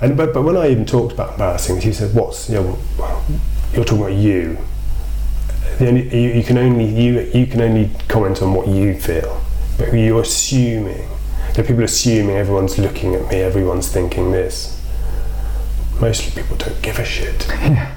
[0.01, 3.25] And but, but when I even talked about embarrassing, she said, "What's you know, well,
[3.73, 4.57] you're talking about you.
[5.79, 9.41] The only, you, you can only you you can only comment on what you feel,
[9.77, 11.09] but you're assuming.
[11.55, 14.81] that people are assuming everyone's looking at me, everyone's thinking this.
[16.01, 17.93] Mostly people don't give a shit, Yeah.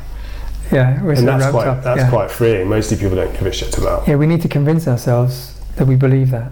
[0.71, 1.01] Yeah.
[1.03, 1.83] We're and that's wrapped quite up.
[1.83, 2.09] that's yeah.
[2.09, 2.69] quite freeing.
[2.69, 4.07] Mostly people don't give a shit about.
[4.07, 6.51] Yeah, we need to convince ourselves that we believe that.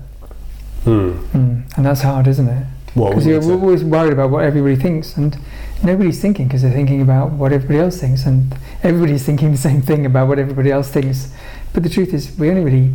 [0.83, 1.11] Hmm.
[1.33, 1.77] Mm.
[1.77, 2.65] And that's hard, isn't it?
[2.93, 5.37] Because you're to- always worried about what everybody thinks, and
[5.83, 9.81] nobody's thinking because they're thinking about what everybody else thinks, and everybody's thinking the same
[9.81, 11.31] thing about what everybody else thinks.
[11.73, 12.93] But the truth is, we only really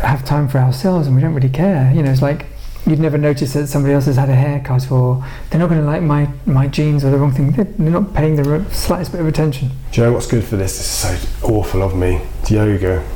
[0.00, 1.92] have time for ourselves, and we don't really care.
[1.94, 2.46] You know, it's like
[2.86, 5.86] you'd never notice that somebody else has had a haircut, or they're not going to
[5.86, 7.52] like my my jeans or the wrong thing.
[7.52, 9.70] They're, they're not paying the slightest bit of attention.
[9.92, 10.78] Do you know what's good for this?
[10.78, 12.20] This is so awful of me.
[12.40, 13.06] It's yoga.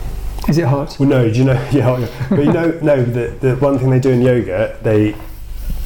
[0.48, 0.96] Is it hot?
[0.98, 1.68] Well, no, do you know?
[1.72, 3.04] Yeah, but you know, no.
[3.04, 5.14] The, the one thing they do in yoga, they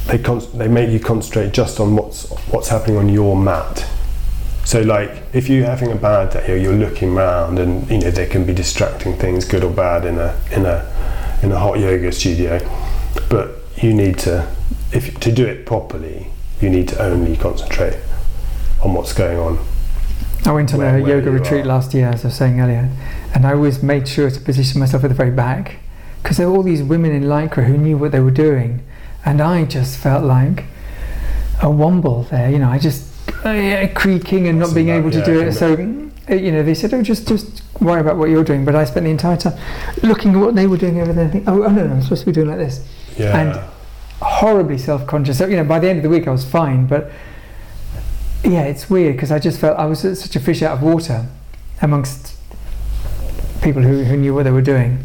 [0.07, 3.87] they con- they make you concentrate just on what's what's happening on your mat.
[4.65, 8.11] So, like, if you're having a bad day, or you're looking around, and you know
[8.11, 11.79] there can be distracting things, good or bad, in a in a in a hot
[11.79, 12.59] yoga studio.
[13.29, 14.51] But you need to,
[14.93, 16.29] if to do it properly,
[16.61, 17.99] you need to only concentrate
[18.83, 19.59] on what's going on.
[20.47, 21.69] I went on Where- a where yoga retreat are.
[21.69, 22.91] last year, as I was saying earlier,
[23.35, 25.77] and I always made sure to position myself at the very back
[26.23, 28.83] because there were all these women in lycra who knew what they were doing,
[29.25, 30.65] and I just felt like
[31.63, 32.51] a womble there.
[32.51, 33.11] You know, I just
[33.45, 35.53] uh, creaking and not being able to yeah, do it.
[35.53, 35.73] So,
[36.31, 38.85] uh, you know, they said, "Oh, just just worry about what you're doing." But I
[38.85, 39.59] spent the entire time
[40.03, 41.29] looking at what they were doing over there.
[41.29, 42.87] Thinking, oh, oh no, no, I'm supposed to be doing like this
[43.19, 43.39] Yeah.
[43.39, 43.61] And-
[44.23, 45.37] horribly self-conscious.
[45.37, 47.11] So, you know, by the end of the week, I was fine, but
[48.43, 51.27] yeah, it's weird because I just felt I was such a fish out of water
[51.83, 52.35] amongst
[53.63, 55.05] people who, who knew what they were doing.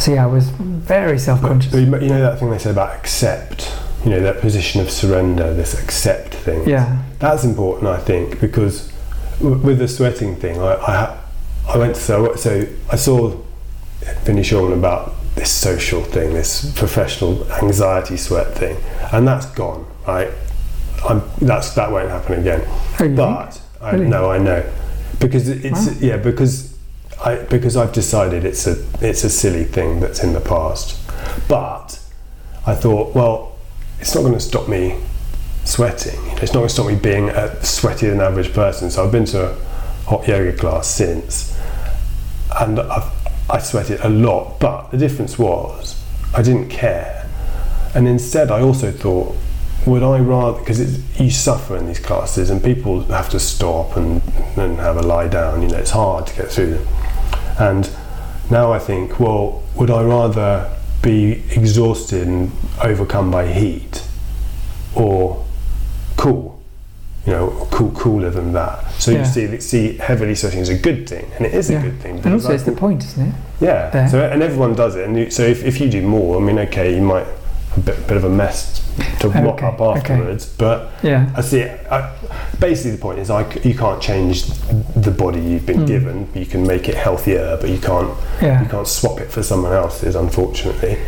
[0.00, 1.72] So yeah, I was very self-conscious.
[1.72, 3.70] but you you know that thing they say about accept,
[4.04, 6.66] you know, that position of surrender, this accept thing.
[6.66, 8.90] Yeah, That's important, I think, because
[9.40, 11.18] w- with the sweating thing, I, I, ha-
[11.68, 13.36] I went to, so, so I saw
[14.24, 18.76] Vinny Shoreman about this social thing, this professional anxiety sweat thing,
[19.12, 20.28] and that's gone, right?
[21.08, 22.62] I'm, that's, that won't happen again.
[22.66, 23.16] Oh, you think?
[23.16, 24.06] But I Really?
[24.08, 24.64] no, I know
[25.18, 25.94] because it's Wow.
[26.00, 26.74] yeah because
[27.24, 30.98] I because I've decided it's a it's a silly thing that's in the past.
[31.48, 31.98] But
[32.66, 33.56] I thought, well,
[34.00, 34.98] it's not going to stop me
[35.64, 36.18] sweating.
[36.42, 38.90] It's not going to stop me being a sweatier than average person.
[38.90, 39.54] So I've been to a
[40.06, 41.56] hot yoga class since,
[42.60, 43.10] and I've,
[43.52, 44.58] I sweated a lot.
[44.58, 46.02] But the difference was
[46.34, 47.28] I didn't care,
[47.94, 49.36] and instead I also thought
[49.86, 54.22] would I rather because you suffer in these classes and people have to stop and,
[54.56, 56.86] and have a lie down you know it's hard to get through them
[57.58, 57.90] and
[58.48, 60.70] now I think well would I rather
[61.02, 62.52] be exhausted and
[62.84, 64.04] overcome by heat
[64.94, 65.44] or
[66.16, 66.61] cool
[67.26, 69.18] you know cool cooler than that so Yeah.
[69.20, 72.18] you see see heavily sweating is a good thing and it is a good thing
[72.18, 73.34] and also I it's the point, isn't it?
[73.60, 73.90] yeah.
[73.90, 74.08] there.
[74.08, 76.58] So and everyone does it, and you, so if, if you do more, I mean,
[76.58, 77.26] okay, you might
[77.76, 78.80] a bit, bit of a mess
[79.20, 80.00] to mop Okay, up okay.
[80.00, 81.60] afterwards, but Yeah, I see.
[81.60, 82.12] It, I,
[82.60, 84.44] basically, the point is, I you can't change
[84.96, 85.86] the body you've been Mm.
[85.86, 86.28] given.
[86.34, 88.12] You can make it healthier, but you can't
[88.42, 88.60] yeah.
[88.62, 90.98] you can't swap it for someone else's, unfortunately.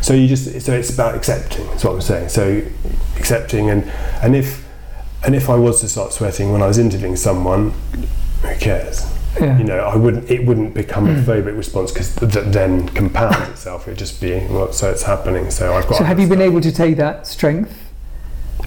[0.00, 1.66] So you just so it's about accepting.
[1.66, 2.28] That's what I'm saying.
[2.28, 2.62] So
[3.18, 3.84] accepting and
[4.22, 4.64] and if
[5.24, 7.72] and if I was to start sweating when I was interviewing someone,
[8.42, 9.06] who cares?
[9.40, 9.58] yeah.
[9.58, 10.30] you know, I wouldn't.
[10.30, 11.24] It wouldn't become a Mm.
[11.24, 13.88] phobic response because that then compounds itself.
[13.88, 15.50] It'd just be well, so it's happening.
[15.50, 15.98] So I've got.
[15.98, 17.80] So have you been able to take that strength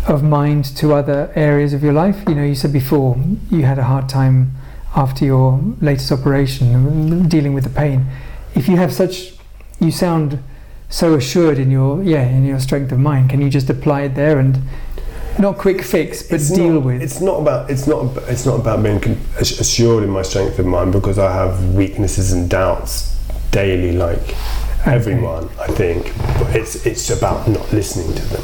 [0.08, 2.18] of mind to other areas of your life?
[2.28, 3.16] You know, you said before
[3.49, 4.51] you had a hard time
[4.95, 8.05] after your latest operation dealing with the pain.
[8.55, 9.34] If you have such,
[9.80, 10.39] you sound
[10.89, 13.30] so assured in your yeah in your strength of mind.
[13.30, 14.60] Can you just apply it there and
[15.40, 17.02] not quick fix, but It's deal not- with?
[17.02, 19.02] It's not about it's not it's not about being
[19.40, 23.16] assured in my strength of mind because I have weaknesses and doubts
[23.52, 24.36] daily, like
[24.82, 24.96] Okay.
[24.96, 25.50] everyone.
[25.60, 28.44] I think, but it's it's about not listening to them,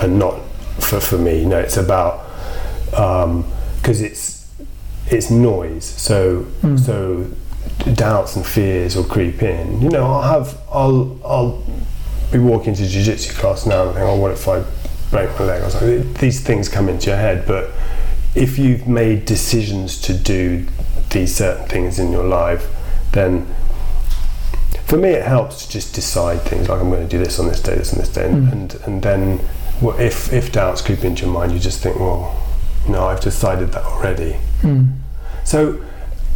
[0.00, 0.36] and not
[0.78, 1.44] for for me.
[1.44, 2.24] No, it's about
[2.90, 4.46] because it's
[5.10, 5.84] it's noise.
[5.84, 6.78] So Mm.
[6.78, 7.26] so
[7.94, 9.80] doubts and fears will creep in.
[9.80, 11.62] You know, I'll have I'll I'll
[12.32, 14.62] be walking to jiu-jitsu class now and think, oh, what if I
[15.16, 16.12] break my leg or something?
[16.14, 17.70] These things come into your head, but
[18.34, 20.66] if you've made decisions to do
[21.10, 22.66] these certain things in your life,
[23.12, 23.46] then
[24.84, 27.48] for me it helps to just decide things like I'm going to do this on
[27.48, 28.52] this day, this on this day, and Mm.
[28.52, 29.40] and, and then
[29.80, 32.34] well, if if doubts creep into your mind, you just think, well,
[32.88, 34.36] no, I've decided that already.
[34.62, 34.92] Mm.
[35.44, 35.80] So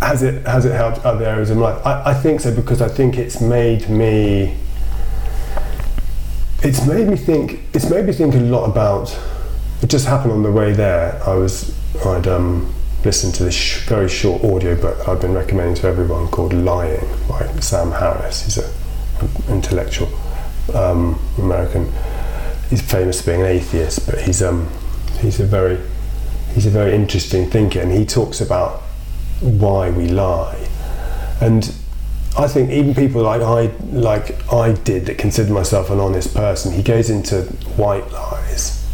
[0.03, 1.87] has it has it helped other areas of my life?
[1.87, 4.57] I, I think so because I think it's made me
[6.63, 9.19] it's made me think it's made me think a lot about
[9.83, 11.21] it just happened on the way there.
[11.27, 12.73] I was I'd um,
[13.05, 17.07] listened to this sh- very short audio book I've been recommending to everyone called Lying
[17.29, 18.45] by Sam Harris.
[18.45, 18.71] He's a,
[19.21, 20.09] an intellectual
[20.75, 21.91] um, American.
[22.69, 24.69] He's famous for being an atheist, but he's um,
[25.21, 25.79] he's a very
[26.55, 28.83] he's a very interesting thinker, and he talks about
[29.41, 30.69] why we lie.
[31.41, 31.75] And
[32.39, 36.73] I think even people like I like I did that consider myself an honest person,
[36.73, 37.43] he goes into
[37.77, 38.87] white lies,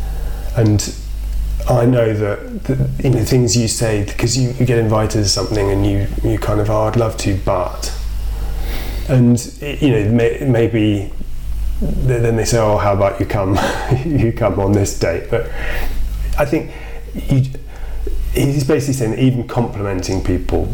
[0.57, 0.95] and
[1.69, 5.29] I know that, that you know things you say because you, you get invited to
[5.29, 7.93] something and you you kind of oh I'd love to but
[9.09, 11.13] and you know may, maybe
[11.81, 13.59] then they say oh how about you come
[14.07, 15.29] you come on this date?
[15.31, 15.51] But
[16.39, 16.73] I think
[17.15, 17.51] you
[18.37, 20.73] he's basically saying that even complimenting people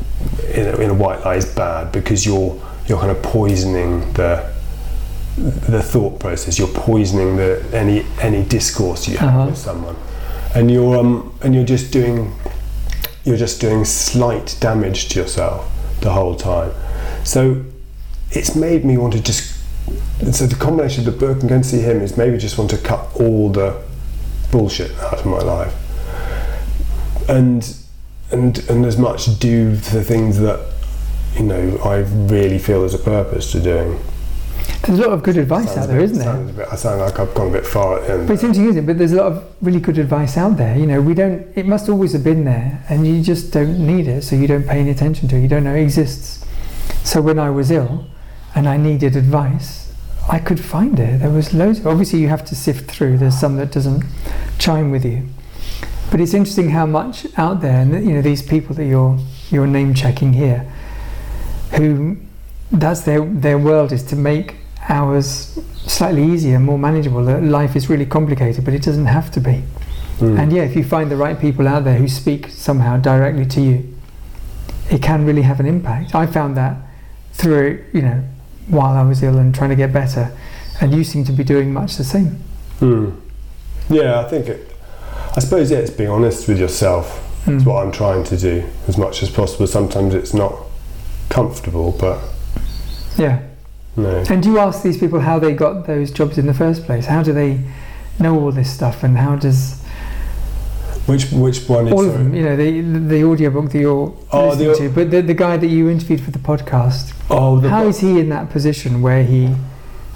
[0.52, 4.52] in a, in a white lie is bad because you're you're kind of poisoning the
[5.36, 6.58] the thought process.
[6.58, 9.46] You're poisoning the any any discourse you have Uh-huh.
[9.46, 9.96] with someone,
[10.54, 12.32] and you're um and you're just doing
[13.24, 16.72] you're just doing slight damage to yourself the whole time.
[17.24, 17.62] So
[18.32, 19.54] it's made me want to just
[20.32, 22.70] so the combination of the book and going to see him is maybe just want
[22.70, 23.80] to cut all the
[24.50, 25.74] bullshit out of my life
[27.28, 27.76] and
[28.30, 30.60] and and as much do the things that
[31.36, 31.98] you know I
[32.32, 33.98] really feel there's a purpose to doing.
[34.86, 36.52] There's a lot of good advice Sounds out there, bit- isn't there?
[36.54, 38.26] bit- I sound like I've gone a bit far at the end.
[38.26, 38.86] But it's interesting, isn't it?
[38.86, 40.76] But there's a lot of really good advice out there.
[40.76, 41.46] You know, we don't.
[41.56, 44.66] It must always have been there, and you just don't need it, so you don't
[44.66, 45.42] pay any attention to it.
[45.42, 46.44] You don't know it exists.
[47.04, 48.06] So when I was ill,
[48.54, 49.92] and I needed advice,
[50.30, 51.20] I could find it.
[51.20, 51.84] There was loads.
[51.86, 53.18] Obviously, you have to sift through.
[53.18, 54.04] There's some that doesn't
[54.58, 55.28] chime with you.
[56.12, 59.18] But it's interesting how much out there, and you know, these people that you're
[59.50, 60.70] you're name checking here,
[61.74, 62.18] who
[62.70, 64.56] that's their their world is to make
[64.90, 67.24] ours slightly easier, more manageable.
[67.24, 69.62] That Life is really complicated, but it doesn't have to be.
[70.18, 70.38] Mm.
[70.38, 73.62] And yeah, if you find the right people out there who speak somehow directly to
[73.62, 73.96] you,
[74.90, 76.14] it can really have an impact.
[76.14, 76.76] I found that
[77.32, 78.22] through, you know,
[78.68, 80.30] while I was ill and trying to get better,
[80.78, 82.38] and you seem to be doing much the same.
[82.80, 83.18] Mm.
[83.88, 84.71] Yeah, I think it.
[85.36, 87.20] I suppose yeah, it's being honest with yourself.
[87.46, 87.66] Is Mm.
[87.66, 89.66] what I'm trying to do as much as possible.
[89.66, 90.54] Sometimes it's not
[91.28, 92.18] comfortable, but
[93.18, 93.38] Yeah.
[93.96, 94.22] no.
[94.30, 97.06] And do you ask these people how they got those jobs in the first place?
[97.06, 97.58] How do they
[98.20, 99.74] know all this stuff, and how does
[101.06, 102.32] Which which one is all of them?
[102.32, 105.56] You know, the the audiobook that you're Oh, listening the- to, but the, the guy
[105.56, 107.12] that you interviewed for the podcast.
[107.28, 109.48] Oh, the How is he in that position where he,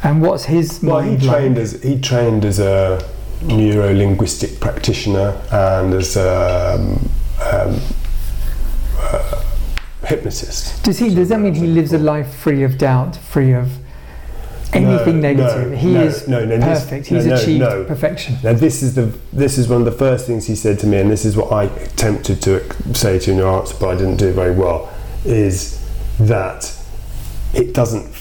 [0.04, 1.36] and what's his Well, he mind like?
[1.36, 3.02] trained as he trained as a
[3.42, 7.10] neuro linguistic practitioner and as a um,
[7.52, 7.80] um,
[8.98, 9.42] uh,
[10.04, 10.82] hypnotist.
[10.84, 11.14] Does he?
[11.14, 13.70] Does that mean he lives a life free of doubt, free of
[14.72, 15.70] anything No, negative?
[15.70, 17.10] no, he no, is no, no, perfect.
[17.10, 17.84] no, He's achieved no.
[17.84, 18.36] perfection.
[18.42, 20.98] Now this is the this is one of the first things he said to me,
[20.98, 23.94] and this is what I attempted to say to you in your answer, but I
[23.96, 24.92] didn't do very well.
[25.24, 25.82] Is
[26.18, 26.72] that
[27.54, 28.15] it doesn't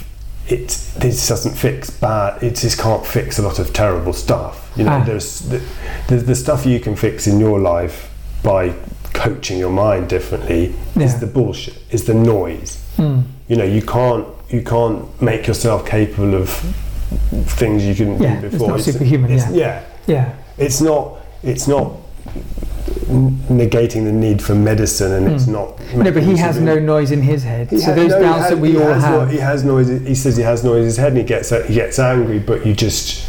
[0.48, 0.68] it
[1.00, 2.42] this doesn't fix bad.
[2.44, 4.72] It just can't fix a lot of terrible stuff.
[4.76, 5.04] You know, Ah.
[5.04, 5.62] there's the,
[6.08, 8.10] the the stuff you can fix in your life
[8.44, 8.74] by
[9.14, 11.04] coaching your mind differently Yeah.
[11.06, 11.78] is the bullshit.
[11.92, 12.78] Is the noise.
[12.98, 13.24] Mm.
[13.48, 16.50] You know, you can't you can't make yourself capable of
[17.58, 18.70] things you couldn't Yeah, do it's before.
[18.70, 19.82] not superhuman, it's- yeah.
[20.08, 20.30] yeah, Yeah.
[20.58, 21.92] it's not it's not
[23.50, 25.54] negating the need for medicine and it's Mm.
[25.54, 27.70] not No, but he has no noise in his head.
[27.70, 29.20] he so those no, doubts has- that we all has have.
[29.22, 31.50] no- he has noise he says he has noise in his head and he gets
[31.68, 33.24] he gets angry but you just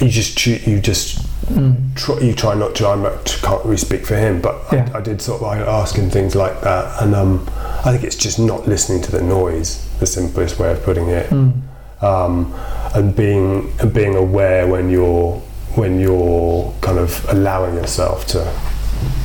[0.00, 1.18] you just you just
[1.52, 1.74] Mm.
[1.96, 2.86] try, you try not to.
[2.86, 2.96] I
[3.42, 4.88] can't really speak for him, but Yeah.
[4.94, 7.46] I, I did sort of I ask him things like that, and um,
[7.84, 9.80] I think it's just not listening to the noise.
[9.98, 11.52] The simplest way of putting it, Mm.
[12.00, 12.54] um,
[12.94, 15.42] and being and being aware when you're
[15.74, 18.52] when you're kind of allowing yourself to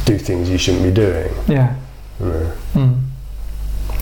[0.05, 1.31] do things you shouldn't be doing.
[1.47, 1.75] Yeah.
[2.19, 2.55] Yeah.
[2.73, 3.03] Mm.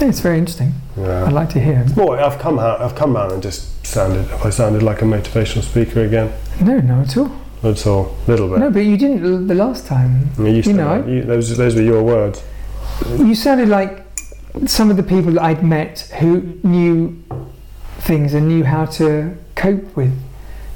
[0.01, 0.73] It's very interesting.
[0.97, 1.25] Yeah.
[1.25, 1.85] I'd like to hear.
[1.95, 2.81] Boy, I've come out.
[2.81, 4.27] I've come out and just sounded.
[4.27, 6.31] Have I sounded like a motivational speaker again?
[6.61, 7.31] No, no, at all.
[7.61, 8.15] That's all.
[8.27, 8.59] A little bit.
[8.59, 10.29] No, but you didn't the last time.
[10.37, 11.09] I mean, you, know, that.
[11.09, 12.43] You- those those were your words.
[13.17, 14.05] You sounded like
[14.65, 17.21] some of the people that I'd met who knew
[17.99, 20.13] things and knew how to cope with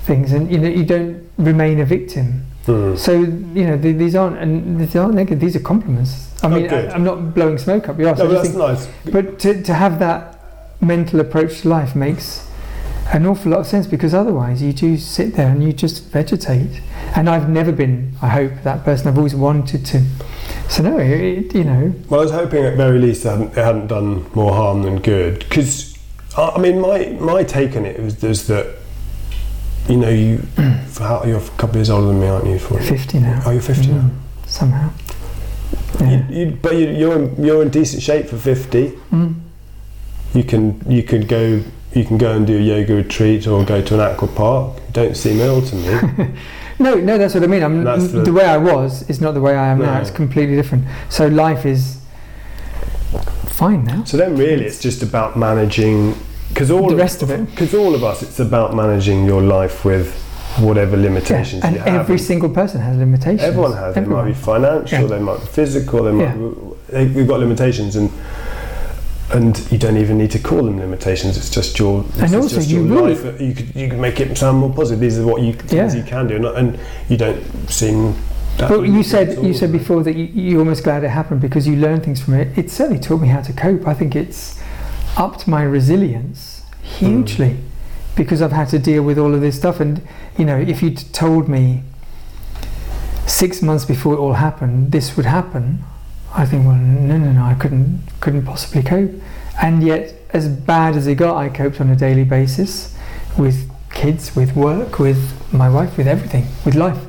[0.03, 2.45] things, and you know, you don't remain a victim.
[2.65, 2.95] Hmm.
[2.95, 5.39] So you know, th- these aren't and these aren't negative.
[5.39, 6.27] These are compliments.
[6.43, 6.89] I Oh, mean, good.
[6.89, 8.19] I, am not blowing smoke up your ass.
[8.19, 8.87] No, but that's think- nice.
[9.11, 10.39] But to, to have that
[10.81, 12.47] mental approach to life makes
[13.11, 16.79] an awful lot of sense because otherwise you do sit there and you just vegetate.
[17.15, 19.07] And I've never been, I hope, that person.
[19.07, 20.03] I've always wanted to.
[20.69, 23.65] So no, it, you know, Well, I was hoping at very least it hadn't, it
[23.65, 25.39] hadn't done more harm than good.
[25.39, 25.97] Because,
[26.37, 28.77] I I mean, my, my take on it was, was that,
[29.87, 30.41] you know, you
[30.99, 32.59] how, you're a couple of years older than me, aren't you?
[32.59, 33.41] For, 50 now.
[33.45, 34.01] Oh, you're 50 now.
[34.01, 34.11] Mm,
[34.45, 34.91] somehow.
[35.99, 36.27] Yeah.
[36.29, 38.89] You, you, but you, you're in, you're in decent shape for 50.
[39.11, 39.35] Mm.
[40.33, 41.63] You can you can go
[41.93, 44.77] you can go and do a yoga retreat or go to an aqua park.
[44.87, 46.29] You don't seem ill to me.
[46.79, 47.61] No, no, that's what I mean.
[47.61, 49.99] I'm, the, the- way I was is not the way I am now.
[49.99, 50.85] It's completely different.
[51.09, 51.99] So life is
[53.47, 54.05] fine now.
[54.05, 56.15] so then, really, it's just about managing
[56.59, 57.45] because all The rest of it.
[57.51, 60.13] Because all of us, it's about managing your life with
[60.57, 62.01] whatever Yeah, limitations and you have.
[62.01, 63.43] every single person has limitations.
[63.43, 63.95] Everyone has.
[63.95, 64.99] They might be financial.
[65.03, 65.07] Yeah.
[65.07, 66.03] They might be physical.
[66.03, 66.35] They might.
[66.35, 66.53] Yeah.
[66.89, 68.11] They, you've got limitations, and
[69.31, 71.37] and you don't even need to call them limitations.
[71.37, 72.03] It's just your.
[72.17, 73.23] And also just you your life.
[73.39, 74.99] You could you could make it sound more positive.
[74.99, 76.01] These are what you things Yeah.
[76.01, 78.15] you can do, and, and you don't seem.
[78.57, 81.65] that But you said you said before that you, you're almost glad it happened because
[81.69, 82.57] you learn things from it.
[82.57, 83.87] It certainly taught me how to cope.
[83.87, 84.59] I think it's
[85.15, 86.48] upped my resilience
[86.97, 87.67] hugely hmm.
[88.15, 89.79] because I've had to deal with all of this stuff.
[89.79, 90.01] And
[90.37, 91.83] you know, if you'd told me
[93.27, 95.83] six months before it all happened, this would happen,
[96.33, 99.11] I think, well, no, no, no, I couldn't couldn't possibly cope.
[99.61, 102.95] And yet, as bad as it got, I coped on a daily basis
[103.37, 107.05] with kids, with work, with my wife, with everything, with life.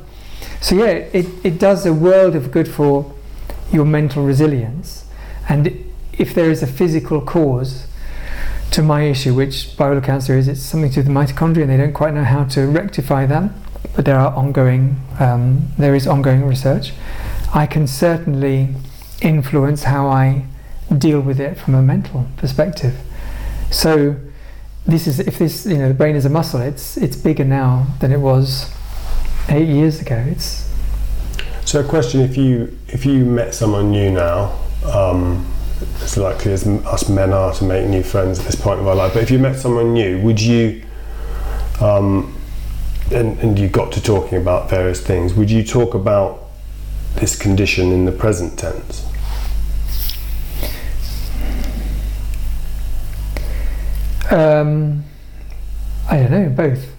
[0.61, 3.15] So yeah, it, it does a world of good for
[3.73, 5.07] your mental resilience.
[5.49, 7.87] And if there is a physical cause
[8.73, 11.93] to my issue, which by cancer is, it's something to the mitochondria, and they don't
[11.93, 13.51] quite know how to rectify that.
[13.97, 16.93] But there are ongoing, um, there is ongoing research.
[17.53, 18.69] I can certainly
[19.21, 20.45] influence how I
[20.97, 22.95] deal with it from a mental perspective.
[23.71, 24.17] So
[24.87, 27.87] this is if this you know the brain is a muscle, it's it's bigger now
[28.01, 28.71] than it was
[29.49, 30.17] eight years ago.
[30.29, 30.69] It's
[31.65, 35.47] So, a question: If you if you met someone new now, um,
[36.03, 38.95] as likely as us men are to make new friends at this point of our
[38.95, 40.83] life, but if you met someone new, would you,
[41.81, 42.37] um,
[43.13, 46.51] and, and you got to talking about various things, would you talk about
[47.17, 49.07] this condition in the present tense?
[54.31, 55.05] Um,
[56.09, 56.95] I don't know, both.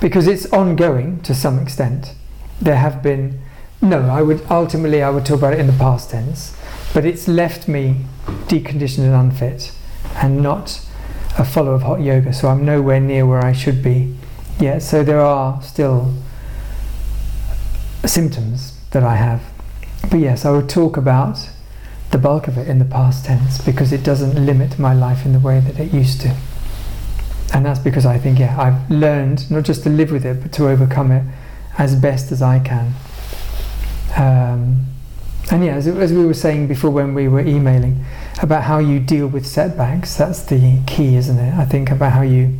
[0.00, 2.14] Because it's ongoing to some extent.
[2.60, 3.40] There have been,
[3.82, 6.56] no, I would ultimately I would talk about it in the past tense,
[6.92, 7.96] but it's left me
[8.48, 9.72] deconditioned and unfit
[10.16, 10.84] and not
[11.38, 14.14] a follower of hot yoga, so I'm nowhere near where I should be
[14.58, 14.82] yet.
[14.82, 16.12] So there are still
[18.04, 19.42] symptoms that I have.
[20.10, 21.50] But yes, I would talk about
[22.10, 25.32] the bulk of it in the past tense because it doesn't limit my life in
[25.32, 26.36] the way that it used to.
[27.54, 30.52] And that's because I think, yeah, I've learned not just to live with it, but
[30.52, 31.24] to overcome it
[31.78, 32.94] as best as I can.
[34.16, 34.86] Um,
[35.50, 38.04] and yeah, as, as we were saying before when we were emailing
[38.42, 41.54] about how you deal with setbacks, that's the key, isn't it?
[41.54, 42.58] I think about how you,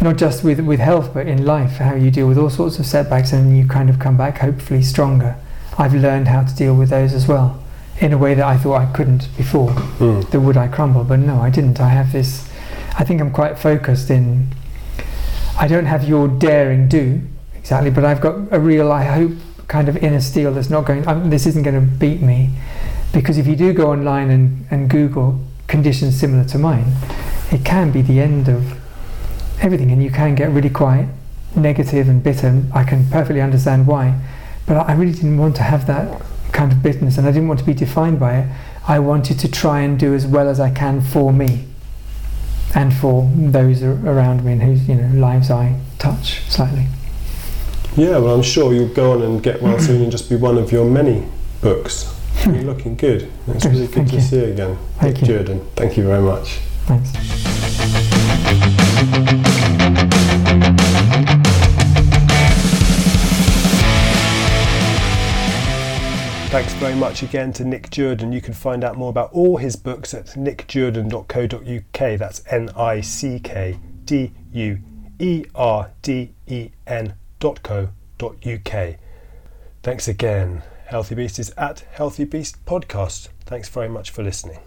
[0.00, 2.86] not just with, with health, but in life, how you deal with all sorts of
[2.86, 5.36] setbacks and you kind of come back hopefully stronger.
[5.78, 7.62] I've learned how to deal with those as well
[8.00, 9.70] in a way that I thought I couldn't before.
[9.70, 10.30] Mm.
[10.30, 11.04] The would I crumble?
[11.04, 11.80] But no, I didn't.
[11.80, 12.48] I have this.
[12.98, 14.48] I think I'm quite focused in.
[15.58, 17.20] I don't have your daring do
[17.54, 18.90] exactly, but I've got a real.
[18.90, 19.32] I hope
[19.70, 21.06] kind of inner steel that's not going.
[21.06, 22.50] Um, this isn't going to beat me,
[23.12, 26.92] because if you do go online and, and Google conditions similar to mine,
[27.52, 28.76] it can be the end of
[29.62, 31.06] everything, and you can get really quite
[31.54, 32.64] negative and bitter.
[32.74, 34.20] I can perfectly understand why,
[34.66, 36.20] but I really didn't want to have that
[36.52, 38.48] kind of bitterness, and I didn't want to be defined by it.
[38.88, 41.66] I wanted to try and do as well as I can for me
[42.74, 46.86] and for those around me and whose you know lives I touch slightly.
[47.96, 50.58] Yeah, well, I'm sure you'll go on and get well soon and just be one
[50.58, 51.26] of your many
[51.60, 52.16] books.
[52.44, 52.66] You're hmm.
[52.66, 53.30] looking good.
[53.48, 54.20] It's really good Thank to you.
[54.20, 54.78] see you again.
[54.98, 55.38] Thank Nick you.
[55.38, 56.60] Duerden, thank you very much.
[56.86, 57.10] Thanks.
[66.50, 68.32] Thanks very much again to Nick Duerden.
[68.32, 72.18] You can find out more about all his books at nickduerden.co.uk.
[72.18, 74.78] That's N I C K D U
[75.18, 77.88] E R D E N dot co
[78.18, 78.96] dot uk.
[79.82, 80.62] Thanks again.
[80.86, 83.28] Healthy Beast is at Healthy Beast Podcast.
[83.44, 84.58] Thanks very much for listening.